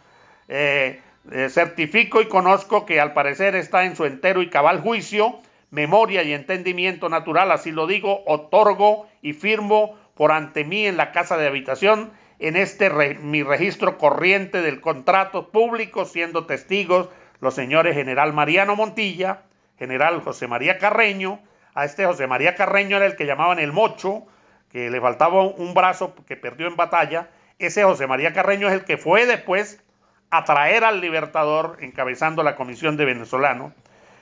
eh, 0.48 1.00
eh, 1.30 1.48
certifico 1.48 2.20
y 2.20 2.28
conozco 2.28 2.84
que 2.84 3.00
al 3.00 3.14
parecer 3.14 3.56
está 3.56 3.84
en 3.84 3.96
su 3.96 4.04
entero 4.04 4.42
y 4.42 4.50
cabal 4.50 4.80
juicio, 4.80 5.40
memoria 5.70 6.22
y 6.22 6.32
entendimiento 6.32 7.08
natural, 7.08 7.50
así 7.50 7.72
lo 7.72 7.86
digo, 7.86 8.22
otorgo 8.26 9.06
y 9.22 9.32
firmo 9.32 9.98
por 10.14 10.32
ante 10.32 10.64
mí 10.64 10.86
en 10.86 10.96
la 10.96 11.12
casa 11.12 11.36
de 11.36 11.46
habitación 11.46 12.12
en 12.38 12.56
este 12.56 12.90
mi 13.20 13.42
registro 13.42 13.96
corriente 13.98 14.60
del 14.60 14.80
contrato 14.80 15.50
público, 15.50 16.04
siendo 16.04 16.46
testigos 16.46 17.08
los 17.40 17.54
señores 17.54 17.94
general 17.94 18.32
Mariano 18.32 18.76
Montilla, 18.76 19.42
general 19.78 20.20
José 20.20 20.46
María 20.46 20.78
Carreño, 20.78 21.40
a 21.74 21.84
este 21.84 22.06
José 22.06 22.26
María 22.26 22.54
Carreño 22.54 22.96
era 22.96 23.06
el 23.06 23.16
que 23.16 23.26
llamaban 23.26 23.58
el 23.58 23.72
mocho, 23.72 24.24
que 24.70 24.90
le 24.90 25.00
faltaba 25.00 25.42
un 25.42 25.74
brazo 25.74 26.14
que 26.26 26.36
perdió 26.36 26.66
en 26.66 26.76
batalla, 26.76 27.30
ese 27.58 27.84
José 27.84 28.06
María 28.06 28.32
Carreño 28.32 28.68
es 28.68 28.74
el 28.74 28.84
que 28.84 28.96
fue 28.96 29.26
después 29.26 29.83
a 30.30 30.44
traer 30.44 30.84
al 30.84 31.00
libertador 31.00 31.78
encabezando 31.80 32.42
la 32.42 32.56
comisión 32.56 32.96
de 32.96 33.04
venezolanos, 33.04 33.72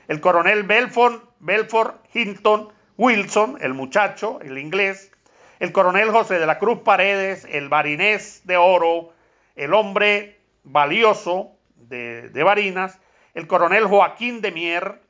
el 0.07 0.19
coronel 0.19 0.63
Belfort, 0.63 1.23
Belfort 1.39 2.05
Hinton 2.13 2.71
Wilson, 2.97 3.57
el 3.61 3.73
muchacho, 3.73 4.39
el 4.41 4.57
inglés, 4.57 5.11
el 5.59 5.71
coronel 5.71 6.11
José 6.11 6.39
de 6.39 6.45
la 6.45 6.59
Cruz 6.59 6.79
Paredes, 6.79 7.47
el 7.49 7.69
barinés 7.69 8.41
de 8.45 8.57
oro, 8.57 9.13
el 9.55 9.73
hombre 9.73 10.39
valioso 10.63 11.51
de, 11.75 12.29
de 12.29 12.43
Barinas, 12.43 12.99
el 13.33 13.47
coronel 13.47 13.85
Joaquín 13.85 14.41
de 14.41 14.51
Mier. 14.51 15.01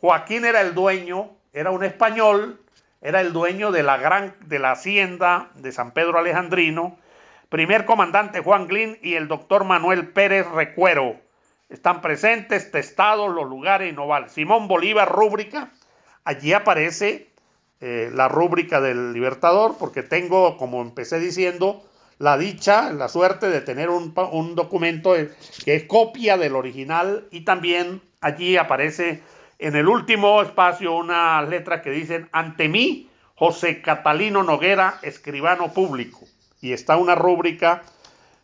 Joaquín 0.00 0.44
era 0.44 0.60
el 0.60 0.74
dueño, 0.74 1.30
era 1.52 1.70
un 1.70 1.84
español, 1.84 2.60
era 3.00 3.20
el 3.20 3.32
dueño 3.32 3.70
de 3.70 3.82
la 3.82 3.96
gran 3.96 4.34
de 4.46 4.58
la 4.58 4.72
hacienda 4.72 5.50
de 5.54 5.72
San 5.72 5.92
Pedro 5.92 6.18
Alejandrino. 6.18 6.98
Primer 7.48 7.84
comandante 7.84 8.40
Juan 8.40 8.66
Glín 8.66 8.98
y 9.02 9.14
el 9.14 9.28
doctor 9.28 9.62
Manuel 9.62 10.08
Pérez 10.08 10.48
Recuero. 10.48 11.16
Están 11.68 12.00
presentes, 12.00 12.72
testados 12.72 13.32
los 13.32 13.48
lugares 13.48 13.92
y 13.92 13.94
no 13.94 14.08
vale. 14.08 14.28
Simón 14.28 14.66
Bolívar, 14.66 15.12
rúbrica. 15.12 15.70
Allí 16.24 16.52
aparece 16.52 17.28
eh, 17.80 18.10
la 18.12 18.26
rúbrica 18.26 18.80
del 18.80 19.12
Libertador, 19.12 19.76
porque 19.78 20.02
tengo, 20.02 20.56
como 20.56 20.82
empecé 20.82 21.20
diciendo, 21.20 21.84
la 22.18 22.36
dicha, 22.36 22.92
la 22.92 23.08
suerte 23.08 23.48
de 23.48 23.60
tener 23.60 23.90
un, 23.90 24.12
documento 24.56 25.14
que 25.64 25.74
es 25.76 25.84
copia 25.84 26.36
del 26.36 26.56
original 26.56 27.28
y 27.30 27.42
también 27.42 28.00
allí 28.20 28.56
aparece 28.56 29.22
en 29.60 29.76
el 29.76 29.86
último 29.86 30.42
espacio 30.42 30.96
una 30.96 31.40
letra 31.42 31.80
que 31.80 31.90
dicen 31.90 32.28
ante 32.32 32.68
mí 32.68 33.08
José 33.36 33.82
Catalino 33.82 34.42
Noguera, 34.42 34.98
escribano 35.02 35.72
público. 35.72 36.26
Y 36.60 36.72
está 36.72 36.96
una 36.96 37.14
rúbrica 37.14 37.82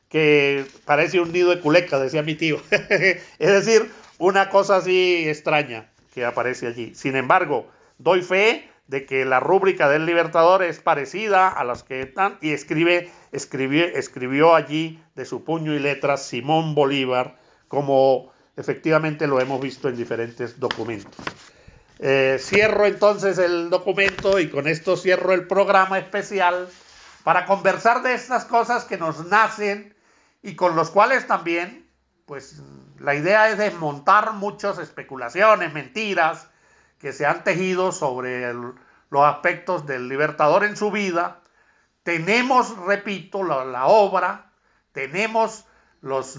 que 0.08 0.66
parece 0.84 1.20
un 1.20 1.32
nido 1.32 1.50
de 1.50 1.60
culeca, 1.60 1.98
decía 1.98 2.22
mi 2.22 2.34
tío. 2.34 2.60
es 2.70 3.22
decir, 3.38 3.90
una 4.18 4.50
cosa 4.50 4.76
así 4.76 5.28
extraña 5.28 5.90
que 6.14 6.24
aparece 6.24 6.66
allí. 6.66 6.94
Sin 6.94 7.16
embargo, 7.16 7.66
doy 7.98 8.22
fe 8.22 8.68
de 8.86 9.06
que 9.06 9.24
la 9.24 9.40
rúbrica 9.40 9.88
del 9.88 10.04
Libertador 10.04 10.62
es 10.62 10.80
parecida 10.80 11.48
a 11.48 11.64
las 11.64 11.82
que 11.82 12.02
están 12.02 12.36
y 12.42 12.50
escribe, 12.50 13.10
escribió, 13.32 14.54
allí 14.54 15.02
de 15.14 15.24
su 15.24 15.44
puño 15.44 15.74
y 15.74 15.78
letras 15.78 16.26
Simón 16.26 16.74
Bolívar, 16.74 17.38
como 17.68 18.32
efectivamente 18.56 19.26
lo 19.26 19.40
hemos 19.40 19.60
visto 19.60 19.88
en 19.88 19.96
diferentes 19.96 20.60
documentos. 20.60 21.24
Eh, 22.00 22.36
cierro 22.38 22.84
entonces 22.84 23.38
el 23.38 23.70
documento 23.70 24.38
y 24.40 24.50
con 24.50 24.66
esto 24.66 24.96
cierro 24.96 25.32
el 25.32 25.46
programa 25.46 25.98
especial 25.98 26.68
para 27.24 27.46
conversar 27.46 28.02
de 28.02 28.14
estas 28.14 28.44
cosas 28.44 28.84
que 28.84 28.98
nos 28.98 29.26
nacen 29.26 29.94
y 30.42 30.56
con 30.56 30.74
los 30.76 30.90
cuales 30.90 31.26
también, 31.26 31.88
pues 32.26 32.60
la 32.98 33.14
idea 33.14 33.48
es 33.48 33.58
desmontar 33.58 34.32
muchas 34.32 34.78
especulaciones, 34.78 35.72
mentiras, 35.72 36.48
que 36.98 37.12
se 37.12 37.26
han 37.26 37.42
tejido 37.44 37.92
sobre 37.92 38.52
los 38.52 39.24
aspectos 39.24 39.86
del 39.86 40.08
libertador 40.08 40.64
en 40.64 40.76
su 40.76 40.90
vida. 40.90 41.40
Tenemos, 42.02 42.76
repito, 42.78 43.42
la, 43.42 43.86
obra, 43.86 44.52
tenemos 44.92 45.64
los 46.00 46.38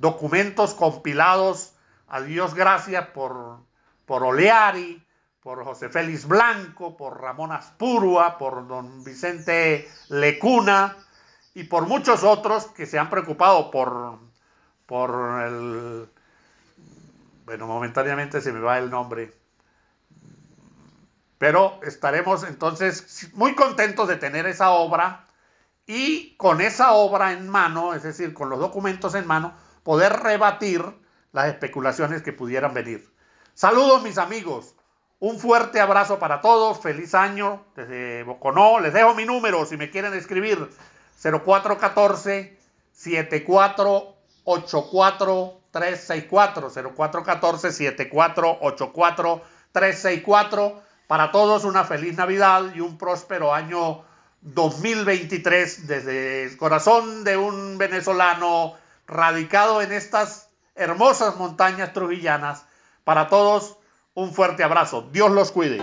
documentos 0.00 0.74
compilados, 0.74 1.74
a 2.08 2.20
Dios 2.20 2.54
gracias, 2.54 3.08
por, 3.08 3.60
por 4.04 4.22
Oleari, 4.22 5.05
por 5.46 5.62
José 5.62 5.88
Félix 5.88 6.26
Blanco, 6.26 6.96
por 6.96 7.20
Ramón 7.20 7.52
Aspurua, 7.52 8.36
por 8.36 8.66
don 8.66 9.04
Vicente 9.04 9.88
Lecuna 10.08 10.96
y 11.54 11.62
por 11.62 11.86
muchos 11.86 12.24
otros 12.24 12.66
que 12.66 12.84
se 12.84 12.98
han 12.98 13.08
preocupado 13.08 13.70
por, 13.70 14.18
por 14.86 15.40
el... 15.44 16.08
Bueno, 17.44 17.68
momentáneamente 17.68 18.40
se 18.40 18.50
me 18.50 18.58
va 18.58 18.78
el 18.78 18.90
nombre 18.90 19.32
pero 21.38 21.78
estaremos 21.84 22.42
entonces 22.42 23.30
muy 23.34 23.54
contentos 23.54 24.08
de 24.08 24.16
tener 24.16 24.46
esa 24.46 24.70
obra 24.70 25.26
y 25.86 26.34
con 26.38 26.60
esa 26.60 26.90
obra 26.94 27.32
en 27.32 27.48
mano, 27.48 27.94
es 27.94 28.02
decir, 28.02 28.34
con 28.34 28.50
los 28.50 28.58
documentos 28.58 29.14
en 29.14 29.28
mano, 29.28 29.54
poder 29.84 30.12
rebatir 30.12 30.82
las 31.30 31.46
especulaciones 31.46 32.22
que 32.22 32.32
pudieran 32.32 32.74
venir. 32.74 33.08
Saludos 33.54 34.02
mis 34.02 34.18
amigos, 34.18 34.75
un 35.18 35.38
fuerte 35.38 35.80
abrazo 35.80 36.18
para 36.18 36.40
todos, 36.40 36.80
feliz 36.80 37.14
año 37.14 37.64
desde 37.74 38.22
Boconó, 38.24 38.80
les 38.80 38.92
dejo 38.92 39.14
mi 39.14 39.24
número 39.24 39.64
si 39.64 39.76
me 39.76 39.90
quieren 39.90 40.12
escribir, 40.14 40.68
0414 41.22 42.58
7484 42.92 45.60
364 45.70 46.70
0414 46.70 47.72
7484 47.72 49.42
364 49.72 50.82
para 51.06 51.30
todos 51.30 51.64
una 51.64 51.84
feliz 51.84 52.16
Navidad 52.16 52.74
y 52.74 52.80
un 52.80 52.98
próspero 52.98 53.54
año 53.54 54.04
2023 54.40 55.86
desde 55.86 56.44
el 56.44 56.56
corazón 56.56 57.22
de 57.24 57.36
un 57.36 57.78
venezolano 57.78 58.74
radicado 59.06 59.82
en 59.82 59.92
estas 59.92 60.48
hermosas 60.74 61.36
montañas 61.36 61.92
trujillanas. 61.92 62.64
Para 63.04 63.28
todos 63.28 63.76
un 64.16 64.32
fuerte 64.32 64.64
abrazo. 64.64 65.06
Dios 65.12 65.30
los 65.30 65.52
cuide. 65.52 65.82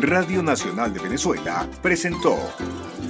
Radio 0.00 0.42
Nacional 0.42 0.94
de 0.94 1.00
Venezuela 1.00 1.68
presentó 1.82 2.38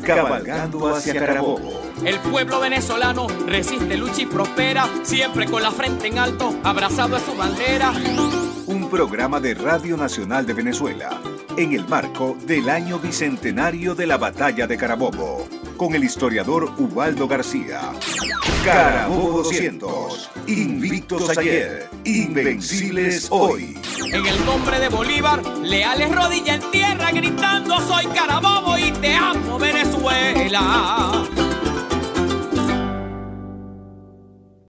Cabalgando 0.05 0.89
hacia 0.89 1.15
Carabobo. 1.15 1.83
El 2.03 2.19
pueblo 2.19 2.59
venezolano 2.61 3.27
resiste, 3.47 3.99
lucha 3.99 4.23
y 4.23 4.27
prospera, 4.27 4.89
siempre 5.03 5.47
con 5.47 5.63
la 5.63 5.71
frente 5.71 6.09
en 6.09 6.19
alto, 6.19 6.59
abrazado 6.65 7.17
a 7.17 7.21
su 7.21 7.37
bandera. 7.37 7.93
Un 8.67 8.89
programa 8.89 9.39
de 9.39 9.55
Radio 9.55 9.99
Nacional 9.99 10.47
de 10.47 10.55
Venezuela, 10.55 11.21
en 11.59 11.73
el 11.73 11.87
marco 11.87 12.35
del 12.47 12.71
año 12.71 12.99
bicentenario 12.99 13.95
de 13.95 14.07
la 14.07 14.17
Batalla 14.17 14.67
de 14.67 14.79
Carabobo, 14.79 15.47
con 15.81 15.95
el 15.95 16.05
historiador 16.05 16.75
Ubaldo 16.77 17.27
García. 17.27 17.81
Carabobo 18.66 19.38
200, 19.45 20.31
invictos 20.47 21.38
ayer, 21.38 21.88
invencibles 22.05 23.29
hoy. 23.31 23.79
En 24.12 24.27
el 24.27 24.45
nombre 24.45 24.79
de 24.79 24.90
Bolívar, 24.90 25.43
leales 25.62 26.14
rodilla 26.14 26.57
en 26.57 26.71
tierra, 26.71 27.11
gritando 27.12 27.81
soy 27.81 28.05
Carabobo 28.09 28.77
y 28.77 28.93
te 28.93 29.14
amo 29.14 29.59
Venezuela. 29.59 31.27